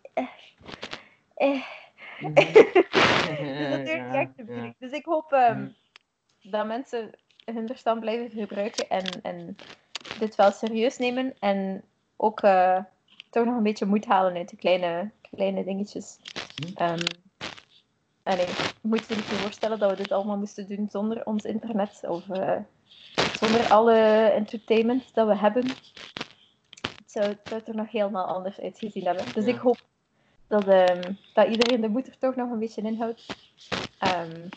eh, 1.35 1.62
dus 3.59 3.71
dat 3.71 3.81
ook 3.81 4.14
echt 4.14 4.35
bedoeling. 4.37 4.75
Dus 4.79 4.90
ik 4.92 5.05
hoop 5.05 5.33
ehm, 5.33 5.66
dat 6.42 6.66
mensen 6.66 7.11
hun 7.45 7.66
verstand 7.66 8.01
blijven 8.01 8.31
gebruiken 8.31 8.88
en, 8.88 9.05
en 9.23 9.57
dit 10.19 10.35
wel 10.35 10.51
serieus 10.51 10.99
nemen 10.99 11.35
en 11.40 11.83
ook 12.16 12.40
eh, 12.40 12.79
toch 13.31 13.45
nog 13.45 13.57
een 13.57 13.62
beetje 13.62 13.87
moed 13.87 14.05
halen 14.07 14.37
uit 14.37 14.49
de 14.49 14.57
kleine, 14.57 15.11
kleine 15.31 15.64
dingetjes. 15.64 16.19
Hm. 16.77 16.99
En 18.27 18.41
ik 18.41 18.75
moet 18.81 19.07
je 19.09 19.15
niet 19.15 19.25
voorstellen 19.25 19.79
dat 19.79 19.91
we 19.91 19.97
dit 19.97 20.12
allemaal 20.12 20.37
moesten 20.39 20.69
doen 20.69 20.89
zonder 20.91 21.27
ons 21.27 21.45
internet 21.45 22.01
of 22.09 22.29
eh, 22.31 22.57
zonder 23.39 23.69
alle 23.69 23.95
entertainment 24.35 25.15
dat 25.15 25.27
we 25.27 25.37
hebben. 25.37 25.67
Het 26.81 27.07
zou, 27.07 27.27
het 27.27 27.41
zou 27.49 27.61
er 27.67 27.75
nog 27.75 27.91
helemaal 27.91 28.25
anders 28.25 28.61
uitgezien 28.61 29.05
hebben. 29.05 29.25
Dus 29.35 29.45
Ja. 29.45 29.53
ik 29.53 29.59
hoop 29.59 29.79
dat, 30.47 30.67
ehm, 30.69 31.12
dat 31.35 31.49
iedereen 31.49 31.81
de 31.81 31.89
moed 31.89 32.07
er 32.07 32.19
toch 32.19 32.37
nog 32.37 32.51
een 32.51 32.59
beetje 32.59 32.83
in 32.83 32.97
houdt. 32.97 33.27
Ehm, 33.99 34.49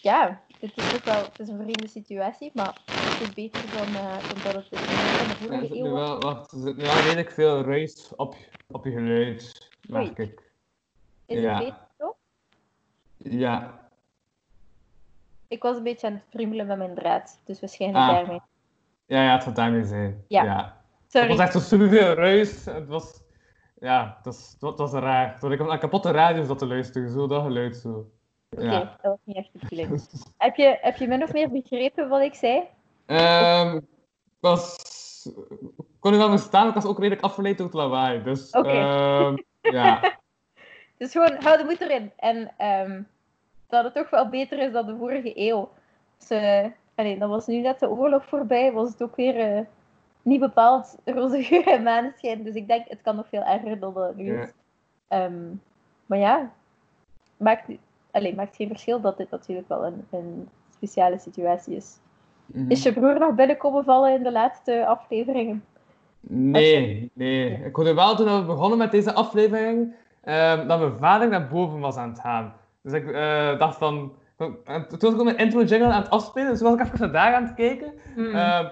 ja, 0.00 0.40
het 0.60 0.76
is 0.76 0.94
ook 0.94 1.04
wel 1.04 1.24
het 1.24 1.38
is 1.38 1.48
een 1.48 1.60
vreemde 1.62 1.88
situatie, 1.88 2.50
maar 2.54 2.78
het 2.86 3.20
is 3.28 3.34
beter 3.34 3.70
dan, 3.70 3.94
eh, 3.96 4.18
dan 4.28 4.52
dat 4.52 4.54
het 4.54 4.80
in 5.20 5.28
de 5.28 5.34
vorige 5.34 5.76
eeuw 5.76 5.84
nu 5.84 5.90
was. 5.90 6.08
wel, 6.08 6.20
wacht, 6.20 6.52
er 6.52 6.58
zit 6.58 6.76
nu 6.76 6.82
wel 6.82 7.00
redelijk 7.00 7.30
veel 7.30 7.62
ruis 7.62 8.12
op, 8.16 8.36
op 8.70 8.84
je 8.84 8.90
geluid, 8.90 9.68
merk 9.88 10.18
ik. 10.18 10.50
Is 11.26 11.40
ja. 11.40 11.54
het 11.54 11.64
beter? 11.64 11.81
Ja, 13.24 13.80
Ik 15.48 15.62
was 15.62 15.76
een 15.76 15.82
beetje 15.82 16.06
aan 16.06 16.12
het 16.12 16.22
friemelen 16.30 16.66
met 16.66 16.78
mijn 16.78 16.94
draad, 16.94 17.40
dus 17.44 17.60
waarschijnlijk 17.60 18.04
Ah. 18.04 18.10
daarmee. 18.14 18.40
ja, 19.06 19.22
ja, 19.24 19.32
het 19.32 19.42
zal 19.42 19.52
daarmee 19.52 19.84
zijn. 19.84 20.24
Ja. 20.28 20.76
Het 21.02 21.12
Sorry. 21.12 21.28
was 21.28 21.38
echt 21.38 21.52
zo 21.52 21.58
superveel 21.58 22.14
ruis. 22.14 22.64
Het 22.64 22.88
was, 22.88 23.20
ja, 23.80 24.14
het 24.16 24.24
was, 24.24 24.56
het 24.60 24.78
was 24.78 24.92
raar. 24.92 25.38
Toen 25.38 25.52
ik 25.52 25.60
op 25.60 25.68
een 25.68 25.78
kapotte 25.78 26.10
radio 26.10 26.44
zat 26.44 26.58
te 26.58 26.66
luisteren, 26.66 27.10
zo 27.10 27.26
dat 27.26 27.42
geluid 27.42 27.76
zo. 27.76 28.10
Oké, 28.50 28.62
Ja. 28.64 28.78
dat 28.80 28.98
was 29.02 29.18
niet 29.24 29.36
echt 29.36 29.52
de 29.52 29.58
bedoeling. 29.58 30.02
heb, 30.38 30.56
je, 30.56 30.78
heb 30.80 30.96
je 30.96 31.08
min 31.08 31.22
of 31.22 31.32
meer 31.32 31.50
begrepen 31.50 32.08
wat 32.08 32.20
ik 32.20 32.34
zei? 32.34 32.62
Ehm, 33.06 33.76
ik 33.76 33.82
was, 34.40 34.76
ik 35.76 35.84
kon 36.00 36.14
u 36.14 36.16
wel 36.16 36.30
verstaan, 36.30 36.68
ik 36.68 36.74
was 36.74 36.84
ook 36.84 36.98
redelijk 36.98 37.22
afgeleid 37.22 37.56
door 37.58 37.66
het 37.66 37.74
lawaai. 37.76 38.22
Dus, 38.22 38.50
ehm, 38.50 39.36
ja. 39.60 40.00
Dus 40.98 41.12
gewoon, 41.12 41.36
hou 41.42 41.58
de 41.58 41.64
moed 41.64 41.80
erin. 41.80 42.12
En 42.16 42.52
ehm, 42.56 43.02
dat 43.72 43.84
het 43.84 43.94
toch 43.94 44.10
wel 44.10 44.28
beter 44.28 44.58
is 44.58 44.72
dan 44.72 44.86
de 44.86 44.96
vorige 44.96 45.32
eeuw. 45.34 45.68
Dus, 46.18 46.38
allee, 46.94 47.18
dat 47.18 47.28
was 47.28 47.46
nu 47.46 47.56
net 47.60 47.80
de 47.80 47.90
oorlog 47.90 48.24
voorbij, 48.24 48.72
was 48.72 48.88
het 48.88 49.02
ook 49.02 49.16
weer 49.16 49.38
eh, 49.40 49.60
niet 50.22 50.40
bepaald 50.40 50.96
roze 51.04 51.42
geur 51.42 51.66
en 51.66 51.82
maneschijn. 51.82 52.42
Dus 52.42 52.54
ik 52.54 52.66
denk, 52.68 52.88
het 52.88 53.02
kan 53.02 53.16
nog 53.16 53.28
veel 53.28 53.42
erger 53.42 53.78
dan 53.78 53.94
dat 53.94 54.08
het 54.08 54.16
nu 54.16 54.32
Ja. 54.32 54.42
is. 54.42 54.52
Ehm, 55.08 55.42
maar 56.06 56.18
ja, 56.18 56.50
maakt, 57.36 57.68
allee, 58.10 58.34
maakt 58.34 58.56
geen 58.56 58.68
verschil 58.68 59.00
dat 59.00 59.16
dit 59.16 59.30
natuurlijk 59.30 59.68
wel 59.68 59.86
een, 59.86 60.06
een 60.10 60.48
speciale 60.70 61.18
situatie 61.18 61.76
is. 61.76 61.96
Mhm. 62.46 62.70
Is 62.70 62.82
je 62.82 62.92
broer 62.92 63.18
nog 63.18 63.34
binnenkomen 63.34 63.84
vallen 63.84 64.14
in 64.14 64.22
de 64.22 64.32
laatste 64.32 64.86
afleveringen? 64.86 65.64
Nee, 66.20 67.10
nee. 67.12 67.64
Ik 67.64 67.74
hoorde 67.76 67.94
wel 67.94 68.16
toen 68.16 68.38
we 68.40 68.44
begonnen 68.46 68.78
met 68.78 68.90
deze 68.90 69.12
aflevering 69.12 69.94
ehm, 70.20 70.66
dat 70.68 70.78
mijn 70.78 70.96
vader 70.98 71.28
naar 71.28 71.48
boven 71.48 71.80
was 71.80 71.96
aan 71.96 72.08
het 72.08 72.20
gaan. 72.20 72.54
Dus 72.82 72.92
ik 72.92 73.10
eh, 73.12 73.58
dacht 73.58 73.78
van. 73.78 74.16
en 74.64 74.88
Toen 74.88 74.98
was 75.00 75.12
ik 75.12 75.18
ook 75.18 75.24
mijn 75.24 75.36
intro 75.36 75.62
jingle 75.62 75.92
aan 75.92 76.02
het 76.02 76.10
afspelen, 76.10 76.50
dus 76.50 76.60
was 76.60 76.74
ik 76.74 76.80
even 76.80 76.98
naar 77.00 77.12
daar 77.12 77.34
aan 77.34 77.44
het 77.44 77.54
kijken. 77.54 77.92
Hmm. 78.14 78.34
Ehm, 78.34 78.68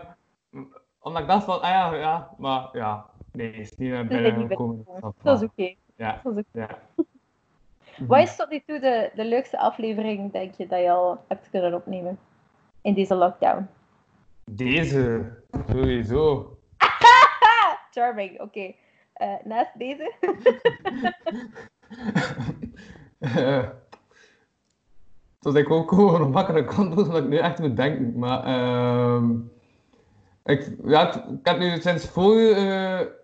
omdat 1.01 1.23
ik 1.23 1.29
dacht 1.29 1.45
van, 1.45 1.61
ah 1.63 1.69
ja, 1.71 1.95
ja, 1.95 2.31
maar 2.39 2.69
ja, 2.73 3.07
nee, 3.33 3.53
is 3.53 3.77
niet 3.77 3.91
naar 3.91 4.05
Is 4.05 4.11
er 4.11 4.23
binnen 4.23 4.39
niet 4.39 4.49
gekomen. 4.49 4.77
binnengekomen. 4.77 5.15
Dat 5.23 5.43
is 5.43 5.49
oké. 5.49 5.75
Ja, 5.97 6.21
Dat 6.23 6.37
is 6.37 6.43
oké. 6.53 6.61
ja. 6.61 6.79
Wat 8.07 8.19
is 8.23 8.37
tot 8.37 8.51
nu 8.51 8.63
toe 8.67 8.81
de, 8.81 9.11
de 9.15 9.25
leukste 9.25 9.59
aflevering, 9.59 10.33
denk 10.33 10.55
je, 10.55 10.67
dat 10.67 10.81
je 10.81 10.91
al 10.91 11.25
hebt 11.29 11.51
kunnen 11.51 11.75
opnemen 11.75 12.19
in 12.83 12.95
deze 12.95 13.15
lockdown? 13.15 13.67
Deze, 14.45 15.33
sowieso. 15.69 16.57
Charming, 17.91 18.41
oké. 18.41 18.73
Eh, 19.13 19.35
naast 19.45 19.79
deze? 19.79 20.13
Dat 25.41 25.57
ik 25.57 25.71
ook 25.71 25.89
gewoon 25.95 26.23
een 26.23 26.31
makkelijk 26.31 26.75
antwoord, 26.75 27.07
omdat 27.07 27.23
ik 27.23 27.29
nu 27.29 27.37
echt 27.37 27.59
moet 27.59 27.77
denken. 27.77 28.19
Maar 28.19 28.45
ehm 28.45 29.33
ik, 30.45 30.77
ja, 30.85 31.15
ik, 31.15 31.39
heb 31.43 31.59
nu 31.59 31.81
sinds 31.81 32.09
vorige, 32.09 33.17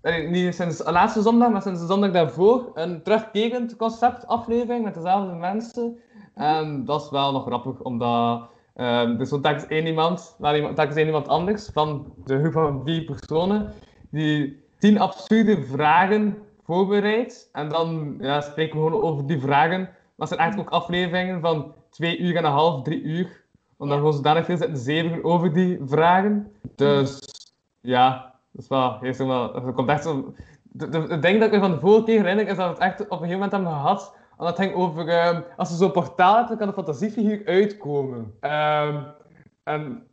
eh, 0.00 0.30
niet 0.30 0.54
sinds 0.54 0.76
de 0.76 0.92
laatste 0.92 1.22
zondag, 1.22 1.50
maar 1.50 1.62
sinds 1.62 1.80
de 1.80 1.86
zondag 1.86 2.10
daarvoor, 2.10 2.70
een 2.74 3.02
terugkekend 3.02 3.76
conceptaflevering 3.76 4.84
met 4.84 4.94
dezelfde 4.94 5.34
mensen. 5.34 5.98
En 6.34 6.84
dat 6.84 7.02
is 7.02 7.10
wel 7.10 7.32
nog 7.32 7.44
grappig, 7.44 7.80
omdat 7.80 8.50
ehm 8.74 9.20
er 9.20 9.54
is 9.56 9.66
één 9.66 9.86
iemand, 9.86 10.36
maar 10.38 10.56
iemand, 10.56 10.78
één 10.78 11.06
iemand 11.06 11.28
anders, 11.28 11.70
van 11.72 12.12
de 12.24 12.38
groep 12.38 12.52
van 12.52 12.82
vier 12.84 13.04
personen, 13.04 13.72
die 14.10 14.62
tien 14.78 14.98
absurde 14.98 15.62
vragen 15.62 16.38
voorbereidt. 16.64 17.48
En 17.52 17.68
dan 17.68 18.16
ja, 18.20 18.40
spreken 18.40 18.76
we 18.78 18.86
gewoon 18.86 19.02
over 19.02 19.26
die 19.26 19.40
vragen. 19.40 19.88
Maar 20.16 20.28
het 20.28 20.28
zijn 20.28 20.40
eigenlijk 20.40 20.74
ook 20.74 20.80
afleveringen 20.82 21.40
van 21.40 21.74
twee 21.90 22.18
uur 22.18 22.36
en 22.36 22.44
een 22.44 22.50
half, 22.50 22.82
drie 22.82 23.02
uur. 23.02 23.40
Omdat 23.76 23.98
Ja. 23.98 24.04
we 24.04 24.12
zodanig 24.12 24.44
veel 24.44 24.56
zitten 24.56 24.76
zeven 24.76 25.24
over 25.24 25.52
die 25.52 25.78
vragen. 25.86 26.52
Dus 26.76 27.18
ja, 27.80 28.34
dat 28.52 28.62
is 28.62 28.68
wel, 28.68 29.26
wel, 29.26 29.54
er 29.66 29.72
komt 29.72 29.88
echt 29.88 30.02
zo... 30.02 30.34
de- 30.62 30.88
de- 30.88 31.06
Het 31.08 31.22
ding 31.22 31.38
dat 31.38 31.46
ik 31.48 31.52
me 31.54 31.60
van 31.60 31.70
de 31.70 31.80
vorige 31.80 32.04
keer 32.04 32.20
herinner, 32.20 32.48
is 32.48 32.56
dat 32.56 32.66
we 32.66 32.72
het 32.72 32.82
echt 32.82 33.00
op 33.00 33.10
een 33.10 33.16
gegeven 33.16 33.32
moment 33.34 33.52
hebben 33.52 33.70
gehad. 33.72 34.14
En 34.38 34.44
dat 34.44 34.58
ging 34.58 34.74
over, 34.74 35.08
ehm, 35.08 35.40
als 35.56 35.68
je 35.68 35.74
zo'n 35.76 35.92
portaal 35.92 36.36
hebt, 36.36 36.48
dan 36.48 36.56
kan 36.58 36.68
een 36.68 36.74
fantasiefiguur 36.74 37.42
uitkomen. 37.46 38.34
Ehm, 38.40 38.96
en 39.64 40.06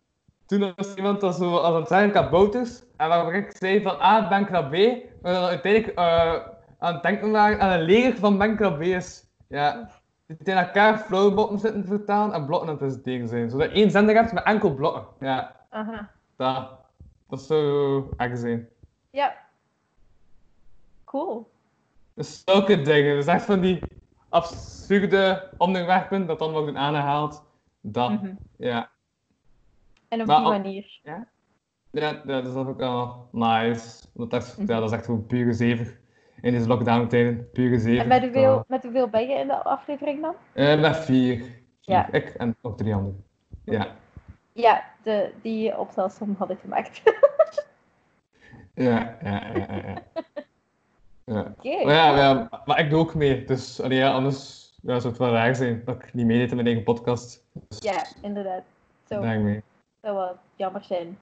toen 0.45 0.73
was 0.75 0.93
iemand 0.95 1.21
dat 1.21 1.35
zo 1.35 1.55
als 1.57 1.73
aan 1.73 1.79
het 1.79 1.87
zeggen 1.87 2.11
kabouters. 2.11 2.83
En 2.97 3.07
waar 3.07 3.33
ik 3.33 3.51
zei 3.57 3.81
van, 3.81 3.99
ah, 3.99 4.29
Ben 4.29 4.45
Krabbe. 4.45 5.03
Maar 5.21 5.33
dan 5.33 5.43
uiteindelijk 5.43 5.97
eh, 5.97 6.33
aan 6.79 6.93
het 6.93 7.03
denken 7.03 7.31
waren 7.31 7.59
aan 7.61 7.71
een 7.79 7.85
leger 7.85 8.15
van 8.15 8.37
Ben 8.37 8.55
Krabbe's. 8.55 9.27
Ja, 9.49 9.89
die 10.25 10.37
tegen 10.37 10.65
elkaar 10.65 10.97
flauwbotten 10.97 11.59
zitten 11.59 11.81
te 11.81 11.87
vertalen 11.87 12.33
en 12.35 12.45
blokken 12.45 12.67
aan 12.69 12.73
het 12.75 12.83
presenteren 12.83 13.27
zijn. 13.27 13.49
Zodat 13.49 13.69
je 13.69 13.75
één 13.75 13.91
zender 13.91 14.15
hebt 14.15 14.33
met 14.33 14.43
enkel 14.43 14.73
blokken. 14.73 15.05
Ja, 15.19 15.55
Aha. 15.69 16.09
dat, 16.35 16.71
dat 17.27 17.41
zou 17.41 18.03
echt 18.17 18.39
zijn. 18.39 18.67
Ja. 19.09 19.35
Cool. 21.03 21.51
Dus 22.13 22.41
zulke 22.45 22.81
dingen. 22.81 23.15
Dus 23.15 23.25
echt 23.25 23.45
van 23.45 23.59
die 23.59 23.79
absurde 24.29 25.49
onderwerpen 25.57 26.25
dat 26.25 26.39
dan 26.39 26.51
worden 26.51 26.77
aangehaald. 26.77 27.43
Dat, 27.81 28.09
Mhm. 28.09 28.33
ja. 28.57 28.89
En 30.07 30.21
op 30.21 30.27
Maar 30.27 30.39
die 30.39 30.47
manier. 30.49 30.99
Ja, 31.03 31.27
ja, 31.91 32.13
dat 32.13 32.45
is 32.45 32.53
ook 32.53 32.77
wel 32.77 33.27
nice. 33.31 34.05
Dat 34.13 34.33
is, 34.43 34.55
Mhm. 34.55 34.71
ja, 34.71 34.79
dat 34.79 34.89
is 34.91 34.95
echt 34.97 35.05
gewoon 35.05 35.53
zever. 35.53 35.98
In 36.41 36.51
deze 36.51 36.67
lockdown-tijden, 36.67 37.49
pure 37.51 37.79
zever. 37.79 38.01
En 38.01 38.07
met 38.07 38.21
hoeveel, 38.21 38.63
met 38.67 38.83
hoeveel 38.83 39.07
ben 39.07 39.27
je 39.27 39.35
in 39.35 39.47
de 39.47 39.63
aflevering 39.63 40.21
dan? 40.21 40.35
Eh, 40.53 40.79
met 40.79 40.97
vier. 40.97 41.37
Vier. 41.37 41.47
Ja. 41.81 42.11
Ik 42.11 42.29
en 42.29 42.55
nog 42.61 42.75
drie 42.75 42.93
anderen. 42.93 43.23
Ja. 43.63 43.87
Ja, 44.53 44.83
de, 45.03 45.31
die 45.41 45.77
optelsom 45.77 46.35
had 46.39 46.49
ik 46.49 46.59
gemaakt. 46.59 47.01
Ja, 48.79 49.17
ja, 49.23 49.41
ja, 49.53 49.65
ja. 49.75 50.01
ja. 51.23 51.53
Maar 51.83 51.93
ja, 51.93 52.17
ja, 52.17 52.49
maar 52.65 52.79
ik 52.79 52.89
doe 52.89 52.99
ook 52.99 53.15
mee. 53.15 53.43
Dus 53.45 53.81
allee, 53.81 53.97
ja, 53.97 54.11
anders 54.11 54.69
ja, 54.81 54.99
zou 54.99 55.13
het 55.13 55.17
wel 55.17 55.31
raar 55.31 55.55
zijn 55.55 55.81
dat 55.85 55.95
ik 56.03 56.13
niet 56.13 56.25
meedeed 56.25 56.49
in 56.49 56.55
mijn 56.55 56.67
eigen 56.67 56.83
podcast. 56.83 57.45
Dus 57.67 57.79
Ja, 57.79 58.05
inderdaad. 58.21 58.63
Zo. 59.09 59.21
daar 59.21 59.39
mee. 59.39 59.61
zou 60.01 60.15
wel 60.15 60.37
jammer 60.55 60.83
zijn. 60.83 61.19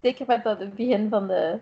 Zeker 0.00 0.26
met 0.26 0.44
dat 0.44 0.58
het 0.58 0.74
begin 0.74 1.08
van 1.08 1.26
de, 1.26 1.58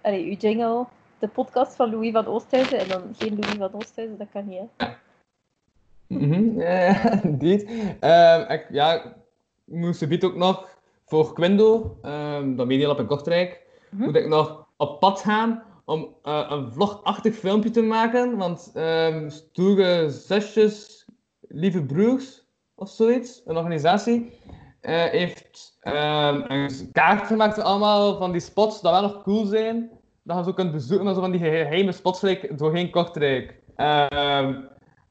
allee, 0.00 0.24
uw 0.24 0.36
jingle, 0.36 0.86
de 1.18 1.28
podcast 1.28 1.76
van 1.76 1.90
Louis 1.90 2.12
van 2.12 2.26
Oosthuizen 2.26 2.78
en 2.78 2.88
dan 2.88 3.02
geen 3.18 3.38
Louis 3.38 3.56
van 3.58 3.72
Oosthuizen, 3.74 4.18
dat 4.18 4.28
kan 4.32 4.48
niet, 4.48 4.60
hè? 4.76 4.86
Indeed. 7.28 7.70
Ehm, 8.00 8.50
ik, 8.52 8.66
ja, 8.70 8.94
ik 8.94 9.12
moest 9.64 9.98
subiet 9.98 10.24
ook 10.24 10.34
nog 10.36 10.68
voor 11.06 11.32
Quindo, 11.32 11.98
ehm 12.02 12.56
dat 12.56 12.66
Medialab 12.66 12.98
in 12.98 13.06
Kortrijk, 13.06 13.62
Mhm. 13.90 14.04
moet 14.04 14.16
ik 14.16 14.28
nog 14.28 14.66
op 14.76 15.00
pad 15.00 15.20
gaan 15.20 15.62
om 15.84 16.08
eh, 16.22 16.46
een 16.48 16.72
vlogachtig 16.72 17.34
filmpje 17.34 17.70
te 17.70 17.82
maken. 17.82 18.36
Want 18.36 18.70
ehm 18.74 19.28
stoere 19.30 20.10
zusjes, 20.10 21.04
lieve 21.40 21.82
broers 21.82 22.44
of 22.74 22.88
zoiets, 22.90 23.42
een 23.44 23.56
organisatie, 23.56 24.38
eh, 24.80 25.04
heeft 25.04 25.78
een 25.80 26.88
kaart 26.92 27.26
gemaakt 27.26 27.54
van 27.54 27.64
allemaal 27.64 28.16
van 28.18 28.32
die 28.32 28.40
spots 28.40 28.80
dat 28.80 28.92
wel 28.92 29.02
nog 29.02 29.22
cool 29.22 29.44
zijn. 29.44 29.90
Dat 30.24 30.36
je 30.36 30.44
zo 30.44 30.52
kunt 30.52 30.72
bezoeken, 30.72 31.14
zo 31.14 31.20
van 31.20 31.30
die 31.30 31.40
geheime 31.40 31.92
spots 31.92 32.20
like, 32.20 32.54
doorheen 32.54 32.90
Kortrijk. 32.90 33.60
Ehm 33.76 34.54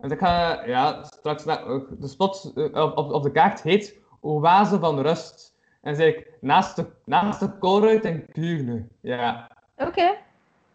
dus 0.04 0.12
ik 0.12 0.20
ga 0.20 0.64
ja, 0.66 1.04
straks 1.04 1.46
naar, 1.46 1.64
de 2.00 2.08
spot 2.08 2.52
eh, 2.56 2.64
op, 2.64 2.98
op, 2.98 3.12
op 3.12 3.24
de 3.24 3.32
kaart 3.32 3.62
heet 3.62 4.00
Oase 4.20 4.80
van 4.80 5.00
Rust. 5.00 5.56
En 5.82 5.96
zeg 5.96 6.08
ik 6.16 6.32
naast 6.42 6.76
de, 6.76 6.86
naast 7.06 7.40
de 7.40 8.00
en 8.02 8.26
Kuurne. 8.32 8.88
Ja. 9.02 9.50
Oké. 9.78 10.16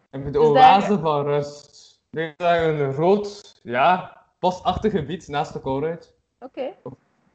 En 0.09 0.23
de 0.23 0.31
Dus 0.31 0.41
Oase 0.41 0.87
daar- 0.87 0.99
van 0.99 1.25
Rust. 1.25 1.99
Dit 2.09 2.33
is 2.37 2.45
een 2.45 2.91
rood, 2.91 3.59
ja, 3.63 4.17
bosachtig 4.39 4.91
gebied 4.91 5.27
naast 5.27 5.53
de 5.53 5.61
Colruyt. 5.61 6.13
Oké. 6.39 6.73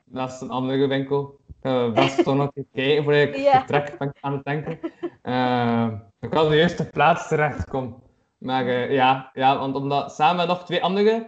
Naast 0.05 0.43
een 0.43 0.51
andere 0.51 0.87
winkel. 0.87 1.37
Ik 1.49 1.55
ga 1.71 1.91
best 1.91 2.25
toch 2.25 2.37
nog 2.37 2.51
kijken 2.73 3.05
voordat 3.05 3.23
ik 3.23 3.35
vertrek 3.35 3.97
aan 4.21 4.33
het 4.33 4.45
denken. 4.45 4.79
Ehm, 5.23 5.97
ik 6.25 6.31
wel 6.31 6.49
de 6.49 6.57
eerste 6.57 6.89
plaats 6.89 7.29
terecht 7.29 7.69
kom. 7.69 8.03
Maar 8.39 8.67
eh, 8.67 8.93
ja, 8.93 9.31
ja, 9.33 9.59
want 9.59 9.75
omdat 9.75 10.15
samen 10.15 10.37
met 10.37 10.47
nog 10.47 10.65
twee 10.65 10.83
anderen, 10.83 11.27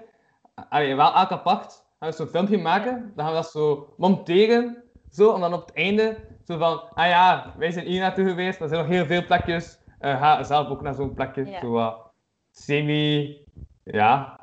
allee, 0.69 0.97
wel 0.97 1.15
elk 1.15 1.31
apart, 1.31 1.85
gaan 1.99 2.09
we 2.09 2.15
zo'n 2.15 2.27
filmpje 2.27 2.59
maken. 2.59 3.13
Dan 3.15 3.25
gaan 3.25 3.35
we 3.35 3.41
dat 3.41 3.51
zo 3.51 3.95
monteren. 3.97 4.83
Zo, 5.11 5.35
en 5.35 5.41
dan 5.41 5.55
op 5.55 5.67
het 5.67 5.75
einde, 5.75 6.17
zo 6.45 6.59
van, 6.59 6.83
ah 6.95 7.07
ja, 7.07 7.55
wij 7.59 7.71
zijn 7.71 7.87
hier 7.87 8.01
naartoe 8.01 8.29
geweest, 8.29 8.61
er 8.61 8.69
zijn 8.69 8.81
nog 8.81 8.91
heel 8.91 9.07
veel 9.07 9.25
plekjes. 9.25 9.79
Eh, 9.99 10.21
ga 10.21 10.43
zelf 10.43 10.69
ook 10.69 10.83
naar 10.83 10.95
zo'n 10.95 11.15
plekje. 11.15 11.47
Ja. 11.47 11.61
Zo 11.61 11.71
wat 11.71 12.11
semi, 12.51 13.37
ja, 13.85 14.41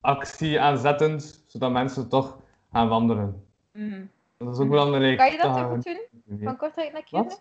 actie 0.00 0.60
aanzettend, 0.60 1.44
zodat 1.46 1.70
mensen 1.70 2.08
toch 2.08 2.38
gaan 2.72 2.88
wandelen. 2.88 3.44
Mhm. 3.72 4.04
Dat 4.36 4.54
is 4.54 4.58
ook 4.58 4.68
belangrijk. 4.68 5.18
Kan 5.18 5.32
je 5.32 5.38
dat 5.38 5.58
voet 5.58 5.84
doen? 5.84 6.38
Van 6.42 6.56
Kortrijk 6.56 6.92
naar 6.92 7.04
Kuurne? 7.04 7.36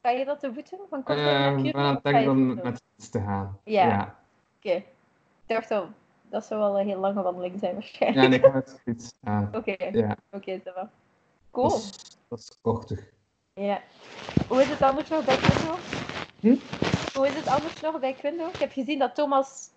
Kan 0.00 0.18
je 0.18 0.24
dat 0.24 0.40
te 0.40 0.52
voet 0.54 0.70
doen? 0.70 0.80
Van 0.88 1.02
Kortrijk 1.02 1.38
naar? 1.38 1.64
Ik 1.64 1.72
ben 1.72 1.82
aan 1.82 1.94
het 1.94 2.04
denken 2.04 2.30
om 2.30 2.46
met 2.54 2.64
de 2.76 2.82
fiets 2.94 3.10
te 3.10 3.20
gaan. 3.20 3.58
Ja. 3.64 3.86
ja. 3.86 4.18
Oké. 4.56 4.70
Ik 4.74 5.56
dacht 5.56 5.70
al, 5.70 5.88
dat 6.30 6.44
zou 6.44 6.60
wel 6.60 6.80
een 6.80 6.86
heel 6.86 6.98
lange 7.00 7.22
wandeling 7.22 7.58
zijn 7.58 7.70
Ja, 7.72 7.78
waarschijnlijk. 7.80 8.28
nee, 8.28 8.38
ik 8.38 8.44
ga 8.44 8.50
met 8.52 8.66
de 8.66 8.78
fiets 8.84 9.12
gaan. 9.24 9.50
Oké, 9.56 9.74
Ja, 9.92 10.16
oké, 10.30 10.60
dat 10.64 10.86
Cool. 11.50 11.74
is, 11.76 12.18
dat 12.28 12.38
is 12.38 12.58
kortig. 12.62 13.10
Ja. 13.54 13.80
Hoe 14.48 14.60
is 14.60 14.68
het 14.68 14.82
anders 14.82 15.08
nog 15.08 15.24
bij 15.24 15.36
Quindo? 15.36 15.74
Hm? 16.40 16.56
Hoe 17.16 17.26
is 17.26 17.34
het 17.34 17.46
anders 17.46 17.80
nog 17.80 18.00
bij 18.00 18.12
Quindo? 18.12 18.46
Ik 18.46 18.56
heb 18.56 18.72
gezien 18.72 18.98
dat 18.98 19.14
Thomas... 19.14 19.68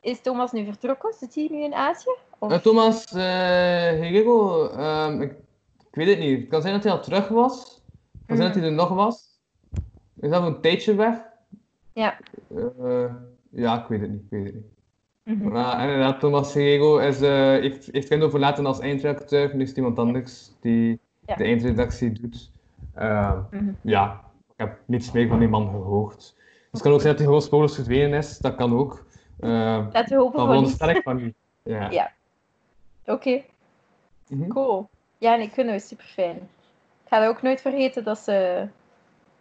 Is 0.00 0.20
Thomas 0.20 0.52
nu 0.52 0.64
vertrokken? 0.64 1.12
Zit 1.12 1.34
hij 1.34 1.48
nu 1.50 1.62
in 1.62 1.74
Azië? 1.74 2.10
Of... 2.38 2.52
Eh, 2.52 2.58
Thomas 2.58 3.12
uh, 3.12 4.02
ik, 4.12 5.30
ik 5.90 5.94
weet 5.94 6.08
het 6.08 6.18
niet. 6.18 6.40
Het 6.40 6.48
kan 6.48 6.60
zijn 6.62 6.74
dat 6.74 6.82
hij 6.84 6.92
al 6.92 7.00
terug 7.02 7.28
was. 7.28 7.82
Het 8.12 8.26
kan 8.26 8.36
zijn 8.36 8.48
dat 8.48 8.56
hij 8.60 8.66
er 8.66 8.72
nog 8.72 8.88
was. 8.88 9.29
Is 10.20 10.30
al 10.30 10.46
een 10.46 10.60
tijdje 10.60 10.94
weg. 10.94 11.18
Ja. 11.92 12.18
Eh, 12.56 13.14
ja, 13.50 13.80
ik 13.82 13.86
weet 13.88 14.00
het 14.00 14.10
niet. 14.10 14.20
Ik 14.22 14.30
weet 14.30 14.44
het 14.44 14.54
niet. 14.54 14.64
Mhm. 15.38 15.48
Maar 15.48 15.82
inderdaad, 15.82 16.20
Thomas 16.20 16.54
Hegego 16.54 16.98
is, 16.98 17.20
eh, 17.20 17.30
heeft, 17.38 17.88
heeft 17.92 18.08
Kendo 18.08 18.28
verlaten 18.28 18.66
als 18.66 18.80
eindredacteur. 18.80 19.54
Nu 19.56 19.62
is 19.62 19.68
het 19.68 19.76
iemand 19.76 19.98
anders 19.98 20.50
die 20.60 21.00
Ja. 21.26 21.34
de 21.34 21.44
eindredactie 21.44 22.12
doet. 22.12 22.50
Ehm, 22.94 23.38
Mhm. 23.50 23.70
ja, 23.80 24.20
ik 24.48 24.54
heb 24.56 24.78
niets 24.86 25.12
meer 25.12 25.28
van 25.28 25.38
die 25.38 25.48
man 25.48 25.68
gehoord. 25.70 26.16
Dus 26.16 26.34
het 26.70 26.82
kan 26.82 26.92
ook 26.92 26.98
zijn 27.00 27.10
dat 27.10 27.18
hij 27.18 27.26
gewoon 27.26 27.42
spoorloos 27.42 27.74
verdwenen 27.74 28.18
is. 28.18 28.38
Dat 28.38 28.54
kan 28.54 28.72
ook. 28.78 29.04
Ehm 29.40 29.86
Laten 29.92 30.16
we 30.16 30.22
hopen 30.22 30.46
van 30.46 30.62
niet. 30.62 30.68
sterk 30.70 31.02
van. 31.02 31.34
Ja. 31.62 31.90
Ja. 31.98 32.10
Oké, 33.04 33.42
Mhm. 34.28 34.48
cool. 34.48 34.88
Ja, 35.18 35.36
nee, 35.36 35.50
Quindo 35.50 35.72
is 35.72 35.88
super 35.88 36.04
fijn. 36.04 36.36
Ik 36.36 37.08
ga 37.16 37.26
ook 37.26 37.42
nooit 37.42 37.60
vergeten 37.60 38.04
dat 38.04 38.18
ze 38.18 38.66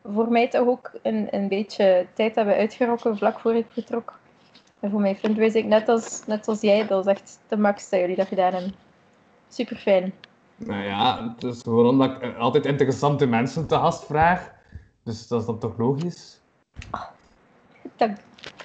voor 0.03 0.31
mij 0.31 0.49
toch 0.49 0.67
ook 0.67 0.91
een, 1.01 1.27
een 1.31 1.47
beetje 1.47 2.07
tijd 2.13 2.35
hebben 2.35 2.55
uitgerokken 2.55 3.17
vlak 3.17 3.39
voor 3.39 3.55
ik 3.55 3.65
vertrok. 3.69 4.13
En 4.79 4.91
voor 4.91 5.01
mij 5.01 5.15
vind 5.15 5.37
wist 5.37 5.55
ik 5.55 5.65
net 5.65 5.89
als, 5.89 6.23
net 6.25 6.47
als 6.47 6.61
jij, 6.61 6.87
dat 6.87 7.05
was 7.05 7.15
echt 7.15 7.39
de 7.47 7.57
max 7.57 7.89
dat 7.89 7.99
jullie 7.99 8.15
dat 8.15 8.27
gedaan 8.27 8.53
hebben. 8.53 8.75
Super 9.49 9.77
fijn. 9.77 10.13
Nou 10.55 10.83
ja, 10.83 11.33
het 11.33 11.43
is 11.43 11.61
gewoon 11.61 11.87
omdat 11.87 12.23
ik 12.23 12.37
altijd 12.37 12.65
interessante 12.65 13.25
mensen 13.25 13.67
te 13.67 13.75
gast 13.75 14.05
vraag. 14.05 14.51
Dus 15.03 15.27
dat 15.27 15.39
is 15.39 15.45
dan 15.45 15.59
toch 15.59 15.77
logisch? 15.77 16.39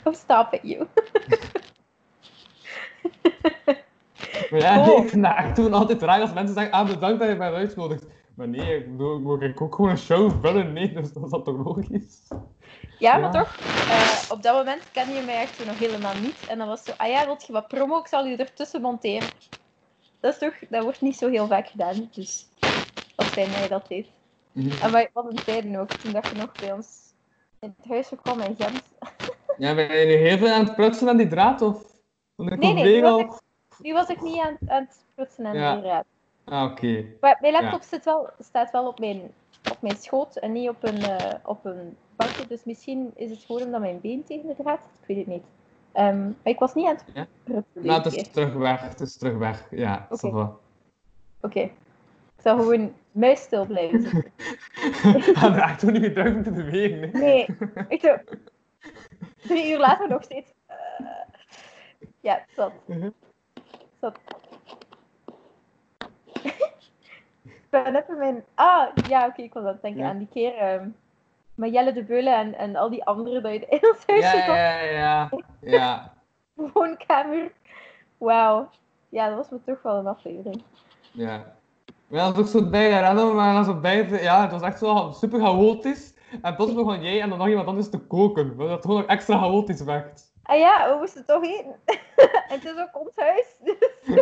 Oh, 0.04 0.12
stop 0.12 0.58
you. 0.62 0.86
Maar 4.50 4.60
ja, 4.60 4.84
Cool. 4.84 5.02
ik 5.02 5.22
dat 5.22 5.36
echt 5.36 5.54
toen 5.54 5.72
altijd 5.72 6.02
raar 6.02 6.20
als 6.20 6.32
mensen 6.32 6.54
zeggen, 6.54 6.72
ah 6.72 6.86
bedankt 6.86 7.18
dat 7.18 7.28
je 7.28 7.34
mij 7.34 7.52
uitnodigt. 7.52 8.04
Maar 8.34 8.48
nee, 8.48 8.76
ik 8.78 8.90
bedoel, 8.90 9.42
ik 9.42 9.60
ook 9.60 9.74
gewoon 9.74 9.90
een 9.90 9.98
show 9.98 10.44
vullen? 10.44 10.72
Nee, 10.72 10.92
dus 10.92 11.12
dat 11.12 11.24
is 11.24 11.30
dan 11.30 11.42
toch 11.44 11.56
logisch? 11.64 12.28
Ja, 12.98 13.16
maar 13.16 13.32
Ja. 13.34 13.42
toch, 13.42 13.56
eh, 13.88 14.30
op 14.30 14.42
dat 14.42 14.54
moment 14.56 14.90
kende 14.92 15.12
je 15.14 15.22
mij 15.22 15.40
echt 15.40 15.64
nog 15.66 15.78
helemaal 15.78 16.14
niet. 16.14 16.46
En 16.48 16.58
dan 16.58 16.68
was 16.68 16.78
het 16.78 16.88
zo, 16.88 17.02
ah 17.02 17.08
ja, 17.10 17.24
wilt 17.26 17.46
je 17.46 17.52
wat 17.52 17.68
promo? 17.68 17.98
Ik 17.98 18.06
zal 18.06 18.26
je 18.26 18.36
ertussen 18.36 18.80
monteren. 18.80 19.28
Dat 20.20 20.32
is 20.32 20.38
toch, 20.38 20.54
dat 20.68 20.82
wordt 20.82 21.00
niet 21.00 21.16
zo 21.16 21.28
heel 21.30 21.46
vaak 21.46 21.68
gedaan. 21.68 22.08
Dus 22.12 22.48
wat 23.16 23.26
fijn 23.26 23.50
dat 23.50 23.62
je 23.62 23.68
dat 23.68 23.88
deed. 23.88 24.06
Mhm. 24.52 24.82
En 24.82 24.92
wij 24.92 25.10
wat 25.12 25.24
een 25.30 25.44
tijden 25.44 25.76
ook, 25.76 25.90
toen 25.92 26.12
dat 26.12 26.28
je 26.28 26.36
nog 26.36 26.52
bij 26.52 26.72
ons 26.72 26.86
in 27.60 27.74
het 27.76 27.88
huis 27.88 28.08
kwam 28.22 28.40
in 28.40 28.56
Gent. 28.58 28.82
Ja, 29.58 29.74
ben 29.74 29.96
je 29.98 30.06
nu 30.06 30.12
heel 30.12 30.38
veel 30.38 30.48
aan 30.52 30.64
het 30.64 30.74
prutsen 30.74 31.08
aan 31.08 31.16
die 31.16 31.28
draad? 31.28 31.62
Of? 31.62 31.82
Ik 31.82 31.88
Nee, 32.36 32.56
nee, 32.58 32.74
die 32.74 32.82
weer 32.84 33.02
was 33.02 33.10
al- 33.22 33.38
Nu 33.78 33.92
was 33.92 34.08
ik 34.08 34.20
niet 34.22 34.38
aan, 34.38 34.56
aan 34.66 34.82
het 34.82 35.04
prutsen 35.14 35.44
en 35.44 35.54
Ja. 35.58 35.76
de 35.76 35.82
raad. 35.82 36.04
Ah, 36.44 36.70
oké. 36.70 37.04
Maar 37.20 37.38
mijn 37.40 37.52
laptop 37.52 37.82
zit 37.82 38.04
wel, 38.04 38.30
staat 38.38 38.70
wel 38.70 38.86
op 38.86 38.98
mijn, 38.98 39.20
op 39.70 39.76
mijn 39.80 39.96
schoot 39.96 40.36
en 40.36 40.52
niet 40.52 40.68
op 40.68 40.76
een, 40.84 41.02
eh, 41.02 41.34
op 41.44 41.64
een 41.64 41.96
bankje. 42.16 42.46
Dus 42.46 42.64
misschien 42.64 43.10
is 43.14 43.30
het 43.30 43.44
gewoon 43.44 43.62
omdat 43.62 43.80
mijn 43.80 44.00
been 44.00 44.24
tegen 44.24 44.46
de 44.48 44.54
draad 44.62 44.80
zit. 44.82 45.00
Ik 45.00 45.06
weet 45.06 45.16
het 45.16 45.26
niet. 45.26 45.44
Ehm, 45.92 46.22
maar 46.24 46.34
ik 46.42 46.58
was 46.58 46.74
niet 46.74 46.86
aan 46.86 46.94
het 46.94 47.04
Ja? 47.14 47.26
Nou, 47.72 48.02
het 48.02 48.16
is 48.16 48.28
terug 48.28 48.54
weg. 48.54 48.80
Het 48.88 49.00
is 49.00 49.16
terug 49.16 49.36
weg. 49.38 49.66
Ja, 49.70 50.06
Oké. 50.10 50.28
ça 50.28 50.30
va. 50.32 50.56
Oké. 51.40 51.60
Ik 51.60 52.50
zal 52.50 52.58
gewoon 52.58 52.92
muisstil 53.12 53.66
blijven 53.66 54.00
zitten. 54.02 54.24
Ik 55.28 55.34
had 55.36 55.56
er 55.56 55.62
echt 55.62 55.80
gewoon 55.80 55.94
niet 55.94 56.04
gedrukt 56.04 56.36
om 56.36 56.42
te 56.42 56.50
bewegen. 56.52 57.00
hè. 57.00 57.18
Nee, 57.18 57.46
ik 57.88 58.00
zo... 58.00 58.16
Drie 59.36 59.70
uur 59.72 59.78
later 59.78 60.08
nog 60.08 60.22
steeds... 60.22 60.50
eh, 60.66 60.76
ja, 62.20 62.34
het 62.34 62.48
zat. 62.56 62.72
Mhm. 62.86 63.10
Zat. 64.00 64.18
ik 66.42 67.63
ben 67.82 67.96
even 67.96 68.18
mijn... 68.18 68.44
Ah, 68.54 68.88
ja, 69.08 69.26
oké, 69.26 69.42
ik 69.42 69.52
was 69.52 69.62
aan 69.62 69.68
het 69.68 69.82
denken 69.82 70.02
Ja. 70.02 70.08
aan 70.08 70.18
die 70.18 70.28
keer... 70.32 70.90
met 71.54 71.72
Jelle 71.72 71.92
de 71.92 72.04
Beulen 72.04 72.34
en, 72.34 72.54
en 72.54 72.76
al 72.76 72.90
die 72.90 73.04
anderen 73.04 73.42
dat 73.42 73.52
je 73.52 73.92
ons 73.92 74.02
huis 74.06 74.32
Ja, 74.32 74.54
ja, 74.54 74.80
ja. 74.80 75.30
Ja. 75.60 76.12
woonkamer. 76.72 77.52
Wauw. 78.18 78.68
Ja, 79.08 79.28
dat 79.28 79.36
was 79.36 79.48
me 79.48 79.58
toch 79.64 79.82
wel 79.82 79.96
een 79.96 80.06
aflevering. 80.06 80.62
Ja. 81.10 81.54
Ja, 82.08 82.26
dat 82.26 82.34
is 82.34 82.40
ook 82.40 82.62
zo 82.62 82.70
bij 82.70 83.12
maar 83.12 83.54
dan 83.54 83.64
zo 83.64 83.80
bij, 83.80 84.08
ja, 84.08 84.42
het 84.42 84.50
was 84.50 84.62
echt 84.62 84.78
zo 84.78 85.12
super 85.12 85.40
chaotisch. 85.40 86.14
En 86.42 86.56
plots 86.56 86.74
begon 86.74 87.02
jij 87.02 87.20
en 87.20 87.28
dan 87.28 87.38
nog 87.38 87.48
iemand 87.48 87.66
anders 87.66 87.90
te 87.90 87.98
koken, 87.98 88.56
wat 88.56 88.68
dat 88.68 88.84
gewoon 88.84 89.00
nog 89.00 89.10
extra 89.10 89.38
chaotisch 89.38 89.82
werd. 89.82 90.32
Ah 90.42 90.58
ja, 90.58 90.92
we 90.92 90.98
moesten 90.98 91.26
toch 91.26 91.44
eten. 91.44 91.76
en 92.48 92.60
het 92.60 92.64
is 92.64 92.76
ook 92.76 93.00
ons 93.00 93.16
huis. 93.16 93.56
Dus... 93.60 93.76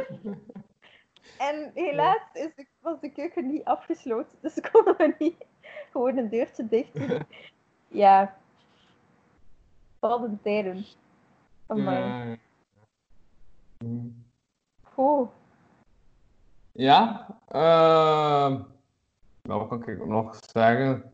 en 1.48 1.70
helaas 1.74 2.22
is 2.32 2.54
de, 2.56 2.66
was 2.82 3.00
de 3.00 3.10
keuken 3.10 3.46
niet 3.46 3.64
afgesloten, 3.64 4.38
dus 4.40 4.60
konden 4.72 4.96
we 4.96 5.14
niet 5.18 5.44
gewoon 5.90 6.16
een 6.16 6.28
deurtje 6.28 6.68
dicht 6.68 6.94
doen. 7.08 7.22
ja. 8.02 8.36
Wat 9.98 10.22
een 10.22 10.40
tijden. 10.42 10.84
Amai. 11.66 12.38
Ja, 16.72 17.26
ja. 17.48 18.66
Nou, 19.42 19.58
wat 19.58 19.68
kan 19.68 19.88
ik 19.88 20.06
nog 20.06 20.38
zeggen? 20.52 21.12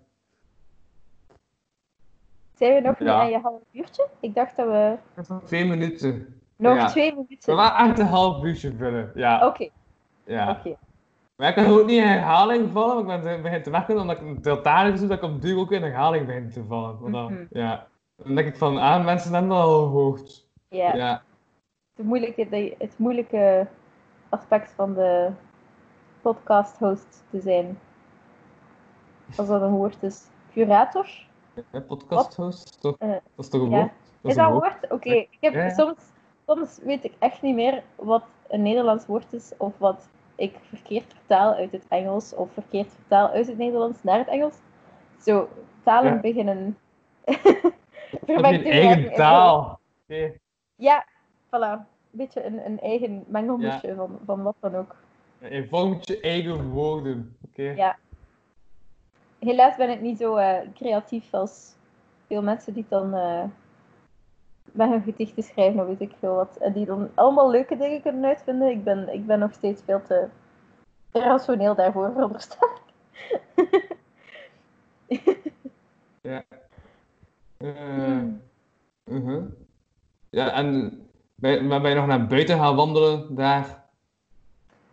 Zijn 2.54 2.74
we 2.74 2.80
nog 2.88 2.98
niet 2.98 3.08
aan 3.08 3.30
je 3.30 3.38
half 3.38 3.62
uurtje? 3.72 4.08
Ik 4.20 4.34
dacht 4.34 4.56
dat 4.56 4.66
we 4.66 4.98
Nog 5.28 5.42
Twee 5.44 5.64
minuten. 5.64 6.40
nog 6.56 6.76
Ja. 6.76 6.86
twee 6.86 7.10
We 7.10 7.16
minuten. 7.16 7.58
gaan 7.58 7.88
echt 7.88 7.98
een 7.98 8.06
half 8.06 8.44
uurtje 8.44 8.72
vullen. 8.76 9.12
Ja. 9.14 9.46
Oké, 9.46 9.68
ja. 10.24 10.50
oké. 10.50 10.76
Maar 11.38 11.48
ik 11.48 11.54
kan 11.54 11.66
ook 11.66 11.86
niet 11.86 11.96
in 11.96 12.06
herhaling 12.06 12.70
vallen, 12.72 12.94
want 13.06 13.08
ik 13.08 13.22
ben 13.22 13.36
te- 13.36 13.42
begin 13.42 13.62
te 13.62 13.70
werken 13.70 14.00
omdat 14.00 14.16
ik 14.20 14.22
een 14.26 14.42
deltarisch 14.42 14.98
doe, 14.98 15.08
dat 15.08 15.18
ik 15.18 15.24
op 15.24 15.40
duur 15.42 15.58
ook 15.58 15.72
in 15.72 15.82
herhaling 15.82 16.26
begin 16.26 16.50
te 16.50 16.64
vallen. 16.64 16.98
Want 17.00 17.12
dan, 17.12 17.32
Mhm. 17.32 17.44
ja. 17.50 17.86
Dan 18.16 18.34
denk 18.34 18.48
ik 18.48 18.56
van, 18.56 18.76
ah, 18.78 19.04
mensen 19.04 19.32
hebben 19.32 19.50
dat 19.50 19.58
al 19.64 19.82
gehoord. 19.86 20.46
Ja. 20.68 20.94
Ja. 20.94 21.22
het 21.96 22.06
moeilijke, 22.06 22.48
de- 22.48 22.74
het 22.78 22.98
moeilijke 22.98 23.66
aspect 24.28 24.72
van 24.76 24.94
de 24.94 25.30
podcast 26.22 26.78
host 26.78 27.24
te 27.30 27.40
zijn. 27.40 27.78
Als 29.36 29.46
dat 29.48 29.62
een 29.62 29.70
woord 29.70 30.02
is. 30.02 30.26
Curator? 30.52 31.06
Hè, 31.70 31.80
Podcast 31.80 32.36
host, 32.36 32.68
is 32.68 32.76
toch, 32.76 32.96
Eh, 32.98 33.08
dat 33.10 33.20
is 33.36 33.48
toch 33.48 33.62
een 33.62 33.70
ja. 33.70 33.76
woord? 33.78 33.90
Dat 34.20 34.30
Is 34.30 34.36
dat 34.36 34.46
een 34.46 34.52
woord. 34.52 34.76
woord? 34.80 34.92
Oké, 34.92 35.10
ik 35.10 35.36
heb 35.40 35.52
Ja, 35.54 35.62
ja. 35.64 35.70
soms, 35.74 35.98
soms 36.46 36.78
weet 36.82 37.04
ik 37.04 37.12
echt 37.18 37.42
niet 37.42 37.54
meer 37.54 37.82
wat 37.96 38.24
een 38.48 38.62
Nederlands 38.62 39.06
woord 39.06 39.32
is 39.32 39.52
of 39.56 39.78
wat 39.78 40.08
ik 40.38 40.56
verkeerd 40.62 41.12
vertaal 41.14 41.54
uit 41.54 41.72
het 41.72 41.84
Engels 41.88 42.34
of 42.34 42.52
verkeerd 42.52 42.92
vertaal 42.92 43.28
uit 43.28 43.46
het 43.46 43.58
Nederlands 43.58 44.02
naar 44.02 44.18
het 44.18 44.28
Engels. 44.28 44.54
Zo, 45.20 45.48
talen 45.82 46.14
Ja. 46.14 46.20
beginnen. 46.20 46.78
Je 48.26 48.34
een 48.34 48.64
eigen 48.64 49.14
taal? 49.14 49.80
Ja, 50.76 51.06
voilà. 51.46 51.50
Een 51.50 51.86
beetje 52.10 52.44
een, 52.44 52.66
een 52.66 52.80
eigen 52.80 53.24
mengelmoesje 53.26 53.94
van, 53.94 54.18
van 54.24 54.42
wat 54.42 54.54
dan 54.60 54.74
ook. 54.74 54.96
Je 55.38 55.66
vormt 55.68 56.06
je 56.06 56.20
eigen 56.20 56.68
woorden. 56.68 57.36
Oké. 57.48 57.62
Ja. 57.62 57.98
Helaas 59.38 59.76
ben 59.76 59.90
ik 59.90 60.00
niet 60.00 60.18
zo 60.18 60.36
eh, 60.36 60.68
creatief 60.74 61.34
als 61.34 61.74
veel 62.26 62.42
mensen 62.42 62.74
die 62.74 62.86
dan 62.88 63.14
eh, 63.14 63.44
met 64.78 64.88
hun 64.88 65.02
gedichten 65.02 65.42
schrijven 65.42 65.80
of 65.80 65.86
weet 65.86 66.00
ik 66.00 66.12
veel 66.18 66.34
wat. 66.34 66.56
En 66.56 66.72
die 66.72 66.86
dan 66.86 67.10
allemaal 67.14 67.50
leuke 67.50 67.76
dingen 67.76 68.02
kunnen 68.02 68.24
uitvinden. 68.24 68.70
Ik 68.70 68.84
ben, 68.84 69.14
ik 69.14 69.26
ben 69.26 69.38
nog 69.38 69.52
steeds 69.52 69.82
veel 69.84 70.02
te 70.02 70.28
rationeel 71.12 71.74
daarvoor, 71.74 72.10
veronderstel. 72.12 72.68
Ja. 76.20 76.44
Mhm. 79.04 79.44
Ja, 80.30 80.52
en 80.52 81.00
ben 81.34 81.66
maar 81.66 81.80
ben 81.80 81.90
je 81.90 81.96
nog 81.96 82.06
naar 82.06 82.26
buiten 82.26 82.58
gaan 82.58 82.76
wandelen 82.76 83.34
daar? 83.34 83.84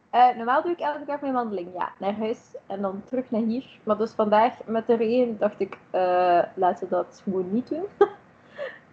Eh, 0.09 0.35
normaal 0.35 0.61
doe 0.61 0.71
ik 0.71 0.79
elke 0.79 1.05
dag 1.05 1.21
mijn 1.21 1.33
wandeling, 1.33 1.73
ja, 1.73 1.91
naar 1.99 2.17
huis 2.17 2.55
en 2.67 2.81
dan 2.81 3.03
terug 3.03 3.31
naar 3.31 3.41
hier. 3.41 3.79
Maar 3.83 3.97
dus 3.97 4.11
vandaag 4.11 4.53
met 4.65 4.87
de 4.87 4.95
regen 4.95 5.37
dacht 5.37 5.59
ik, 5.59 5.77
eh, 5.89 6.43
laten 6.55 6.89
we 6.89 6.95
dat 6.95 7.21
gewoon 7.23 7.53
niet 7.53 7.69
doen. 7.69 7.85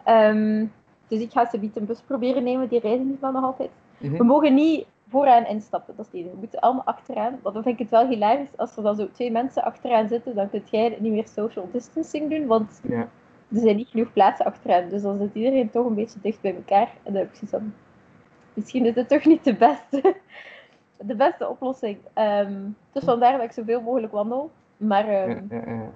Ehm, 0.05 0.67
dus 1.13 1.21
ik 1.21 1.33
ga 1.33 1.47
ze 1.47 1.71
een 1.75 1.87
bus 1.87 2.01
proberen 2.01 2.43
nemen, 2.43 2.69
die 2.69 2.81
reizen 2.81 3.07
niet 3.09 3.19
van 3.21 3.33
nog 3.33 3.45
altijd. 3.45 3.71
Mhm. 3.99 4.17
We 4.17 4.25
mogen 4.25 4.55
niet 4.55 4.87
vooraan 5.09 5.47
instappen, 5.47 5.97
dat 5.97 6.07
is 6.07 6.11
het 6.13 6.21
enige. 6.21 6.35
We 6.35 6.41
moeten 6.41 6.61
allemaal 6.61 6.85
achteraan. 6.85 7.39
Want 7.43 7.55
dan 7.55 7.63
vind 7.63 7.75
ik 7.75 7.81
het 7.81 7.91
wel 7.91 8.09
hilarisch, 8.09 8.57
als 8.57 8.77
er 8.77 8.83
dan 8.83 8.97
zo 8.97 9.11
twee 9.11 9.31
mensen 9.31 9.65
achteraan 9.65 10.09
zitten, 10.09 10.35
dan 10.35 10.51
kun 10.51 10.63
jij 10.71 10.97
niet 11.01 11.13
meer 11.13 11.29
social 11.29 11.69
distancing 11.73 12.31
doen, 12.31 12.47
want 12.47 12.81
Ja. 12.89 13.09
er 13.49 13.59
zijn 13.61 13.77
niet 13.77 13.89
genoeg 13.89 14.13
plaatsen 14.13 14.47
achteraan. 14.47 14.89
Dus 14.89 15.03
dan 15.03 15.19
zit 15.19 15.35
iedereen 15.35 15.71
toch 15.71 15.87
een 15.87 15.95
beetje 15.95 16.19
dicht 16.23 16.41
bij 16.41 16.55
elkaar. 16.55 16.89
En 17.03 17.13
dan 17.13 17.15
heb 17.15 17.29
ik 17.29 17.35
zoiets 17.35 17.51
van, 17.57 17.75
misschien 18.55 18.87
is 18.87 18.95
het 18.95 19.09
toch 19.09 19.25
niet 19.25 19.45
de 19.45 19.55
beste, 19.55 20.15
de 21.11 21.15
beste 21.17 21.49
oplossing. 21.49 21.99
Ehm, 22.13 22.61
dus 22.93 23.05
vandaar 23.05 23.33
dat 23.33 23.43
ik 23.43 23.53
zoveel 23.53 23.81
mogelijk 23.81 24.13
wandel. 24.13 24.51
Maar 24.77 25.09
ehm, 25.09 25.31
Ja, 25.31 25.43
ja, 25.51 25.73
ja. 25.73 25.91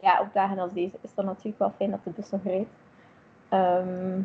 ja, 0.00 0.20
op 0.20 0.28
dagen 0.32 0.58
als 0.58 0.72
deze 0.72 0.96
is 1.00 1.10
het 1.14 1.26
natuurlijk 1.26 1.58
wel 1.58 1.72
fijn 1.76 1.90
dat 1.90 2.04
de 2.04 2.10
bus 2.10 2.30
nog 2.30 2.42
rijdt. 2.44 2.70
Ehm, 3.48 4.20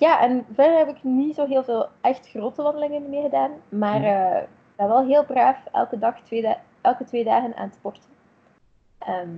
ja, 0.00 0.20
en 0.20 0.44
verder 0.54 0.78
heb 0.78 0.88
ik 0.88 1.02
niet 1.02 1.34
zo 1.34 1.46
heel 1.46 1.64
veel 1.64 1.88
echt 2.00 2.28
grote 2.28 2.62
wandelingen 2.62 3.08
meer 3.08 3.22
gedaan. 3.22 3.50
Maar 3.68 3.98
Mhm. 4.00 4.04
eh, 4.08 4.42
ik 4.42 4.48
ben 4.76 4.88
wel 4.88 5.06
heel 5.06 5.24
braaf 5.24 5.58
elke 5.72 5.98
dag, 5.98 6.20
twee 6.20 6.54
elke 6.80 7.04
twee 7.04 7.24
dagen 7.24 7.56
aan 7.56 7.64
het 7.66 7.74
sporten. 7.74 8.02
Ehm, 8.98 9.28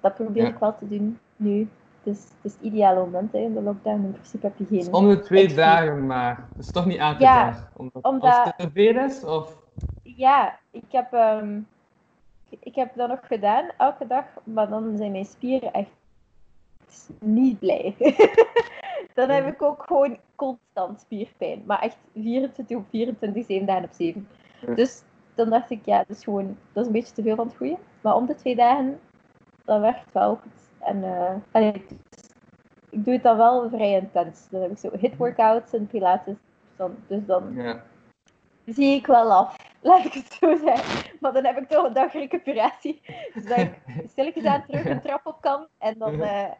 dat 0.00 0.14
probeer 0.14 0.42
Ja. 0.42 0.48
ik 0.48 0.58
wel 0.58 0.74
te 0.78 0.88
doen 0.88 1.18
nu. 1.36 1.68
Dus 2.02 2.18
het 2.18 2.34
is 2.42 2.52
het 2.52 2.62
ideale 2.62 3.00
moment 3.00 3.32
hè, 3.32 3.38
in 3.38 3.54
de 3.54 3.62
lockdown. 3.62 4.04
In 4.04 4.12
principe 4.12 4.46
heb 4.46 4.56
je 4.58 4.66
Dus 4.68 4.84
geen... 4.84 4.94
om 4.94 5.08
de 5.08 5.20
twee 5.20 5.54
dagen 5.54 6.06
maar. 6.06 6.48
Dus 6.56 6.70
toch 6.72 6.86
niet 6.86 6.98
elke 6.98 7.22
Ja, 7.22 7.44
dag? 7.44 7.70
Omdat, 7.76 8.02
omdat- 8.04 8.30
Als 8.36 8.44
het 8.44 8.58
te 8.58 8.70
veel 8.74 8.96
is? 9.04 9.24
Of... 9.24 9.56
Ja, 10.02 10.58
ik 10.70 10.84
heb, 10.88 11.12
ehm, 11.12 11.60
ik 12.48 12.74
heb 12.74 12.94
dat 12.94 13.08
nog 13.08 13.20
gedaan, 13.26 13.64
elke 13.78 14.06
dag. 14.06 14.24
Maar 14.44 14.68
dan 14.68 14.96
zijn 14.96 15.12
mijn 15.12 15.24
spieren 15.24 15.72
echt 15.72 15.90
niet 17.20 17.58
blij. 17.58 17.94
dan 19.14 19.28
heb 19.30 19.46
ik 19.46 19.62
ook 19.62 19.82
gewoon 19.86 20.18
constant 20.34 21.00
spierpijn. 21.00 21.62
Maar 21.66 21.80
echt 21.80 21.96
24 22.14 22.76
op 22.76 22.84
24, 22.90 23.44
7 23.46 23.66
dagen 23.66 23.84
op 23.84 23.92
7. 23.92 24.28
Ja. 24.66 24.74
Dus 24.74 25.02
dan 25.34 25.50
dacht 25.50 25.70
ik, 25.70 25.84
ja, 25.84 25.98
dat 25.98 26.16
is 26.16 26.24
gewoon 26.24 26.56
dat 26.72 26.82
is 26.82 26.86
een 26.86 26.92
beetje 26.92 27.12
te 27.14 27.22
veel 27.22 27.36
van 27.36 27.46
het 27.46 27.56
goede. 27.56 27.78
Maar 28.00 28.14
om 28.16 28.26
de 28.26 28.34
twee 28.34 28.56
dagen, 28.56 29.00
dat 29.64 29.80
werkt 29.80 30.12
wel 30.12 30.36
goed. 30.36 30.70
En 30.78 31.04
eh, 31.04 31.34
allee, 31.52 31.72
dus 31.72 32.30
ik 32.90 33.04
doe 33.04 33.14
het 33.14 33.22
dan 33.22 33.36
wel 33.36 33.68
vrij 33.68 33.92
intens. 33.92 34.46
Dan 34.50 34.62
heb 34.62 34.70
ik 34.70 34.78
zo 34.78 34.90
hit 34.98 35.16
workouts 35.16 35.72
en 35.72 35.86
pilates. 35.86 36.34
Dus 36.34 36.76
dan, 36.76 36.96
dus 37.06 37.26
dan 37.26 37.52
Ja. 37.54 37.82
zie 38.66 38.94
ik 38.94 39.06
wel 39.06 39.32
af. 39.32 39.56
Laat 39.80 40.04
ik 40.04 40.12
het 40.12 40.32
zo 40.40 40.56
zeggen. 40.56 41.10
Maar 41.20 41.32
dan 41.32 41.44
heb 41.44 41.56
ik 41.58 41.68
toch 41.68 41.86
een 41.86 41.92
dag 41.92 42.12
recuperatie. 42.12 43.00
Zodat 43.34 43.58
ik 43.58 43.78
stilletjes 44.10 44.44
aan 44.44 44.64
terug 44.66 44.84
een 44.84 45.00
trap 45.00 45.26
op 45.26 45.40
kan. 45.40 45.66
En 45.78 45.98
dan 45.98 46.20
eh, 46.20 46.50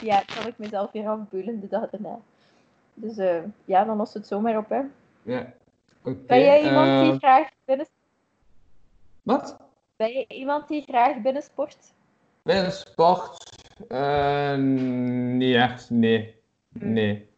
ja, 0.00 0.22
kan 0.34 0.46
ik 0.46 0.58
mezelf 0.58 0.92
weer 0.92 1.08
afbeulen 1.08 1.60
de 1.60 1.68
dag 1.68 1.90
daarna. 1.90 2.18
Dus 2.94 3.16
eh, 3.16 3.42
ja, 3.64 3.84
dan 3.84 3.96
lost 3.96 4.14
het 4.14 4.26
zomaar 4.26 4.56
op. 4.56 4.68
Hè. 4.68 4.80
ja. 5.22 5.52
Ben 6.02 6.40
jij 6.40 6.64
iemand 6.64 7.10
die 7.10 7.18
graag 7.18 7.48
binnen... 7.64 7.86
Wat? 9.22 9.56
Ben 9.96 10.12
jij 10.12 10.24
iemand 10.28 10.68
die 10.68 10.82
graag 10.82 11.20
binnensport? 11.20 11.92
Bij 12.42 12.64
de 12.64 12.70
sport? 12.70 13.56
eh 13.88 14.56
niet 14.56 15.54
echt, 15.54 15.90
nee. 15.90 16.34
Nee. 16.68 17.28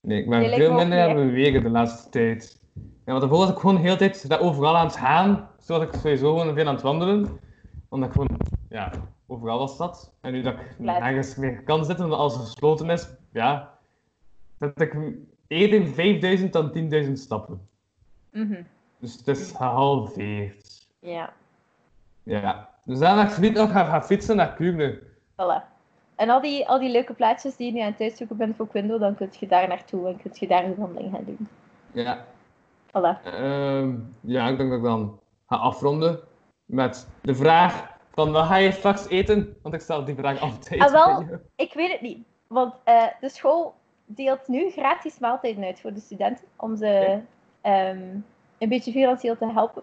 Nee, 0.00 0.18
ik 0.18 0.28
ben 0.28 0.42
Je 0.42 0.56
veel 0.56 0.72
minder 0.72 1.02
aan 1.02 1.16
het 1.16 1.26
bewegen 1.26 1.62
de 1.62 1.68
laatste 1.68 2.10
tijd. 2.10 2.58
Ja, 2.74 2.82
want 3.04 3.20
daarvoor 3.20 3.38
was 3.38 3.50
ik 3.50 3.58
gewoon 3.58 3.74
de 3.74 3.80
hele 3.80 3.96
tijd 3.96 4.38
overal 4.38 4.76
aan 4.76 4.86
het 4.86 4.96
gaan. 4.96 5.48
Zodat 5.58 5.82
ik 5.82 6.00
sowieso 6.00 6.38
gewoon 6.38 6.54
veel 6.54 6.66
aan 6.66 6.74
het 6.74 6.82
wandelen. 6.82 7.40
Omdat 7.88 8.08
ik 8.08 8.14
gewoon, 8.14 8.40
ja, 8.68 8.92
overal 9.30 9.58
was 9.58 9.76
dat. 9.76 10.12
En 10.20 10.32
nu 10.32 10.42
dat 10.42 10.54
ik 10.54 10.78
nergens 10.78 11.34
meer 11.36 11.62
kan 11.62 11.84
zitten, 11.84 12.04
omdat 12.04 12.20
alles 12.20 12.36
gesloten 12.36 12.90
is, 12.90 13.08
ja, 13.32 13.78
zet 14.58 14.80
ik 14.80 14.96
eerder 15.46 15.86
5000 15.86 16.52
dan 16.52 16.72
10.000 17.04 17.12
stappen. 17.12 17.68
Mhm. 18.30 18.62
Dus 18.98 19.16
het 19.16 19.28
is 19.28 19.52
gehalveerd. 19.56 20.88
Ja, 20.98 21.32
Ja. 22.22 22.68
Dus 22.84 22.98
daarna 22.98 23.30
ik 23.30 23.38
niet 23.38 23.54
nog 23.54 23.70
gaan, 23.70 23.86
gaan 23.86 24.04
fietsen 24.04 24.36
naar 24.36 24.52
Kuurne. 24.52 25.02
voilà. 25.36 25.68
En 26.16 26.30
al 26.30 26.40
die, 26.40 26.68
al 26.68 26.78
die 26.78 26.90
leuke 26.90 27.12
plaatjes 27.12 27.56
die 27.56 27.66
je 27.66 27.72
nu 27.72 27.80
aan 27.80 27.92
het 27.92 28.00
uitzoeken 28.00 28.36
bent 28.36 28.56
voor 28.56 28.68
Quindo, 28.68 28.98
dan 28.98 29.14
kun 29.14 29.28
je 29.38 29.46
daar 29.46 29.68
naartoe 29.68 30.08
en 30.08 30.16
kun 30.22 30.30
je 30.34 30.46
daar 30.46 30.64
een 30.64 30.74
wandeling 30.74 31.14
gaan 31.14 31.24
doen. 31.24 31.48
Ja. 31.92 32.24
Voilà. 32.88 33.24
Ehm, 33.24 33.94
ja, 34.20 34.48
ik 34.48 34.56
denk 34.56 34.70
dat 34.70 34.78
ik 34.78 34.84
dan 34.84 35.20
ga 35.46 35.56
afronden 35.56 36.20
met 36.64 37.08
de 37.22 37.34
vraag 37.34 37.98
van 38.10 38.32
wat 38.32 38.46
ga 38.46 38.56
je 38.56 38.72
straks 38.72 39.08
eten? 39.08 39.56
Want 39.62 39.74
ik 39.74 39.80
stel 39.80 40.04
die 40.04 40.14
vraag 40.14 40.40
altijd. 40.40 40.80
Ah, 40.80 40.90
wel. 40.90 41.24
Ik 41.56 41.72
weet 41.72 41.92
het 41.92 42.00
niet. 42.00 42.18
Want 42.46 42.74
eh, 42.84 43.06
de 43.20 43.28
school 43.28 43.74
deelt 44.04 44.48
nu 44.48 44.70
gratis 44.70 45.18
maaltijden 45.18 45.64
uit 45.64 45.80
voor 45.80 45.92
de 45.92 46.00
studenten. 46.00 46.44
Om 46.56 46.76
ze 46.76 47.20
ehm, 47.60 48.18
een 48.58 48.68
beetje 48.68 48.92
financieel 48.92 49.36
te 49.36 49.52
helpen. 49.52 49.82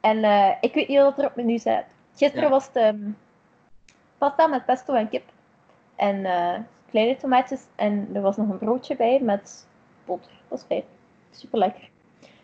En 0.00 0.24
eh, 0.24 0.50
ik 0.60 0.74
weet 0.74 0.88
niet 0.88 0.98
wat 0.98 1.18
er 1.18 1.26
op 1.26 1.36
menu 1.36 1.58
staat. 1.58 1.84
Gisteren 2.14 2.44
Ja. 2.44 2.50
was 2.50 2.66
het 2.66 2.76
ehm, 2.76 3.10
pasta 4.18 4.46
met 4.46 4.64
pesto 4.64 4.94
en 4.94 5.08
kip. 5.08 5.24
En 5.96 6.24
eh, 6.24 6.60
kleine 6.90 7.16
tomaatjes. 7.16 7.62
En 7.74 8.08
er 8.12 8.20
was 8.20 8.36
nog 8.36 8.48
een 8.48 8.58
broodje 8.58 8.96
bij 8.96 9.20
met 9.20 9.66
boter. 10.04 10.30
Dat 10.48 10.58
is 10.58 10.64
fijn. 10.64 10.82
Super 11.30 11.58
lekker. 11.58 11.88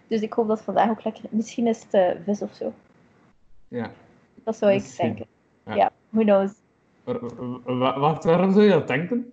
Dus 0.07 0.21
ik 0.21 0.33
hoop 0.33 0.47
dat 0.47 0.57
het 0.57 0.65
vandaag 0.65 0.91
ook 0.91 1.05
lekker 1.05 1.25
Misschien 1.31 1.67
is 1.67 1.87
het 1.91 2.17
vis 2.25 2.43
of 2.43 2.55
zo. 2.55 2.73
Ja. 3.69 3.91
Dat 4.45 4.57
zou 4.57 4.73
ik 4.73 4.81
Misschien. 4.81 5.07
denken. 5.07 5.27
Ja. 5.67 5.75
Ja, 5.75 5.91
who 6.09 6.23
knows. 6.23 6.53
Wacht, 7.99 8.25
waarom 8.25 8.53
zou 8.53 8.65
je 8.65 8.71
dat 8.71 8.89
denken? 8.89 9.33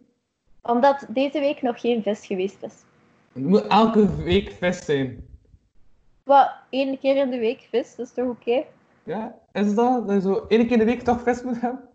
Omdat 0.62 1.06
deze 1.10 1.39
week 1.39 1.62
nog 1.62 1.80
geen 1.80 2.04
vis 2.04 2.26
geweest 2.26 2.63
is. 2.63 2.84
Het 3.34 3.43
moet 3.43 3.67
elke 3.67 4.15
week 4.15 4.52
vis 4.52 4.86
zijn. 4.86 5.28
Wat, 6.24 6.52
één 6.70 7.00
keer 7.00 7.15
in 7.15 7.30
de 7.30 7.39
week 7.39 7.67
vis, 7.70 7.96
dat 7.96 8.06
is 8.06 8.13
toch 8.13 8.28
oké? 8.30 8.63
Ja, 9.04 9.36
is 9.52 9.76
dat? 9.76 10.08
Dat 10.08 10.15
je 10.15 10.22
zo 10.22 10.46
één 10.48 10.67
keer 10.67 10.72
in 10.72 10.80
de 10.80 10.86
week 10.86 11.02
toch 11.02 11.22
vis 11.22 11.43
moet 11.43 11.62
hebben? 11.62 11.89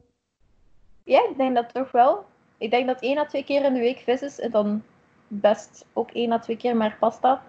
Ja, 1.05 1.29
ik 1.31 1.37
denk 1.37 1.55
dat 1.55 1.75
toch 1.75 1.91
wel. 1.91 2.25
Ik 2.59 2.71
denk 2.71 2.87
dat 2.87 3.01
één 3.01 3.19
à 3.19 3.25
twee 3.25 3.45
keer 3.45 3.65
in 3.65 3.75
de 3.75 3.81
week 3.81 3.99
vis 3.99 4.23
is 4.23 4.41
en 4.41 4.51
dan 4.51 4.83
best 5.29 5.87
ook 5.93 6.11
één 6.11 6.33
à 6.33 6.39
twee 6.39 6.57
keer 6.57 6.77
maar 6.77 6.97
pasta. 7.01 7.43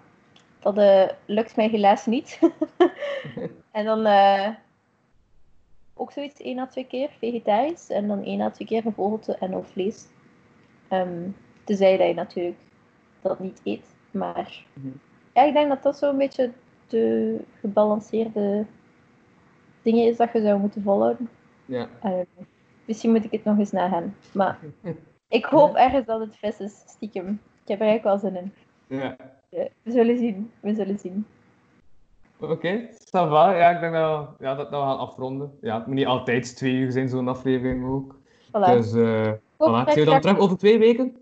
Dat 0.58 0.78
eh, 0.78 1.08
lukt 1.26 1.56
mij 1.56 1.68
helaas 1.68 2.06
niet. 2.06 2.38
en 3.70 3.84
dan 3.84 4.06
eh, 4.06 4.48
ook 5.94 6.12
zoiets 6.12 6.40
één 6.40 6.58
à 6.58 6.66
twee 6.66 6.86
keer 6.86 7.10
vegetarisch 7.18 7.88
en 7.90 8.08
dan 8.08 8.22
één 8.24 8.40
à 8.40 8.50
twee 8.50 8.66
keer 8.68 8.82
gevogelte 8.82 9.36
en 9.36 9.54
ook 9.54 9.66
vlees. 9.66 10.06
Ehm 10.88 11.28
tenzij 11.64 11.96
dat 11.96 12.06
je 12.08 12.14
natuurlijk 12.14 12.58
dat 13.20 13.38
niet 13.38 13.60
eet. 13.64 13.94
Maar 14.10 14.64
Mhm. 14.72 14.88
ja, 15.34 15.42
ik 15.42 15.52
denk 15.52 15.68
dat 15.68 15.82
dat 15.82 15.98
zo'n 15.98 16.16
beetje 16.16 16.50
de 16.86 17.38
gebalanceerde 17.60 18.64
dingen 19.82 20.06
is 20.06 20.16
dat 20.16 20.32
je 20.32 20.40
zou 20.40 20.60
moeten 20.60 20.82
volhouden. 20.82 21.28
Ja. 21.64 21.88
Eh, 22.02 22.12
misschien 22.84 23.10
moet 23.10 23.24
ik 23.24 23.30
het 23.32 23.44
nog 23.44 23.58
eens 23.58 23.72
nagaan. 23.72 24.16
Maar 24.32 24.58
ik 25.28 25.44
hoop 25.44 25.74
ergens 25.74 26.06
dat 26.06 26.20
het 26.20 26.36
vis 26.36 26.58
is, 26.60 26.82
stiekem. 26.86 27.40
Ik 27.62 27.68
heb 27.68 27.80
er 27.80 27.86
eigenlijk 27.86 28.22
wel 28.22 28.30
zin 28.30 28.40
in. 28.42 28.52
Ja. 28.98 29.16
Eh, 29.50 29.64
We 29.82 29.90
zullen 29.90 30.18
zien. 30.18 30.50
We 30.60 30.74
zullen 30.74 30.98
zien. 30.98 31.26
Oké, 32.40 32.88
va. 33.28 33.50
Ja, 33.56 33.70
ik 33.70 33.80
denk 33.80 33.92
dat 33.92 34.28
we, 34.38 34.44
ja, 34.44 34.54
dat, 34.54 34.70
dat 34.70 34.80
we 34.82 34.86
gaan 34.88 34.98
afronden. 34.98 35.58
Ja, 35.60 35.76
het 35.76 35.86
moet 35.86 35.94
niet 35.94 36.06
altijd 36.06 36.56
twee 36.56 36.74
uur 36.74 36.92
zijn, 36.92 37.08
zo'n 37.08 37.28
aflevering 37.28 37.86
ook. 37.86 38.14
Voilà. 38.46 38.50
Dus, 38.72 38.92
Hoop 38.92 39.38
voilà. 39.58 39.84
dat 39.84 39.92
Zien 39.92 39.94
we 39.94 40.00
je- 40.00 40.04
dan 40.04 40.20
terug 40.20 40.38
over 40.38 40.56
twee 40.58 40.78
weken? 40.78 41.16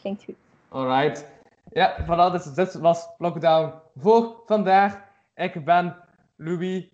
Klinkt 0.00 0.24
goed. 0.24 0.34
Alright. 0.68 1.32
Ja, 1.70 1.96
voilà, 2.04 2.32
dus 2.32 2.44
dit 2.54 2.74
was 2.74 3.08
Lockdown 3.18 3.72
voor 3.96 4.42
vandaag. 4.46 5.00
Ik 5.34 5.64
ben 5.64 5.96
Louis 6.36 6.88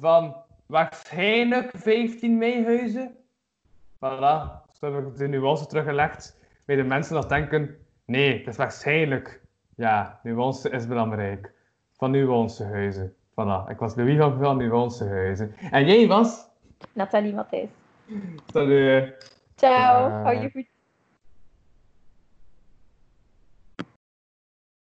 van 0.00 0.36
waarschijnlijk 0.66 1.70
15 1.76 2.38
Meihuizen. 2.38 3.14
Voilà, 3.94 4.62
zo 4.78 4.92
heb 4.94 5.06
ik 5.06 5.16
de 5.16 5.28
nuance 5.28 5.66
teruggelegd. 5.66 6.38
Bij 6.64 6.76
de 6.76 6.82
mensen 6.82 7.14
dat 7.14 7.28
denken, 7.28 7.76
nee, 8.06 8.38
het 8.38 8.46
is 8.46 8.56
waarschijnlijk. 8.56 9.42
Ja, 9.76 10.20
nuance 10.22 10.70
is 10.70 10.86
belangrijk. 10.86 11.52
Van 11.96 12.10
Nuancehuizen. 12.10 13.14
Voilà, 13.30 13.70
ik 13.70 13.78
was 13.78 13.94
Louis 13.94 14.18
van, 14.18 14.38
van 14.38 14.56
Nuancehuizen. 14.56 15.54
En 15.70 15.86
jij 15.86 16.06
was? 16.06 16.48
Nathalie 16.92 17.34
Matthijs. 17.34 17.68
Salut. 18.52 19.32
Ciao. 19.56 20.10
Hou 20.10 20.40
je 20.40 20.50
goed. 20.50 20.73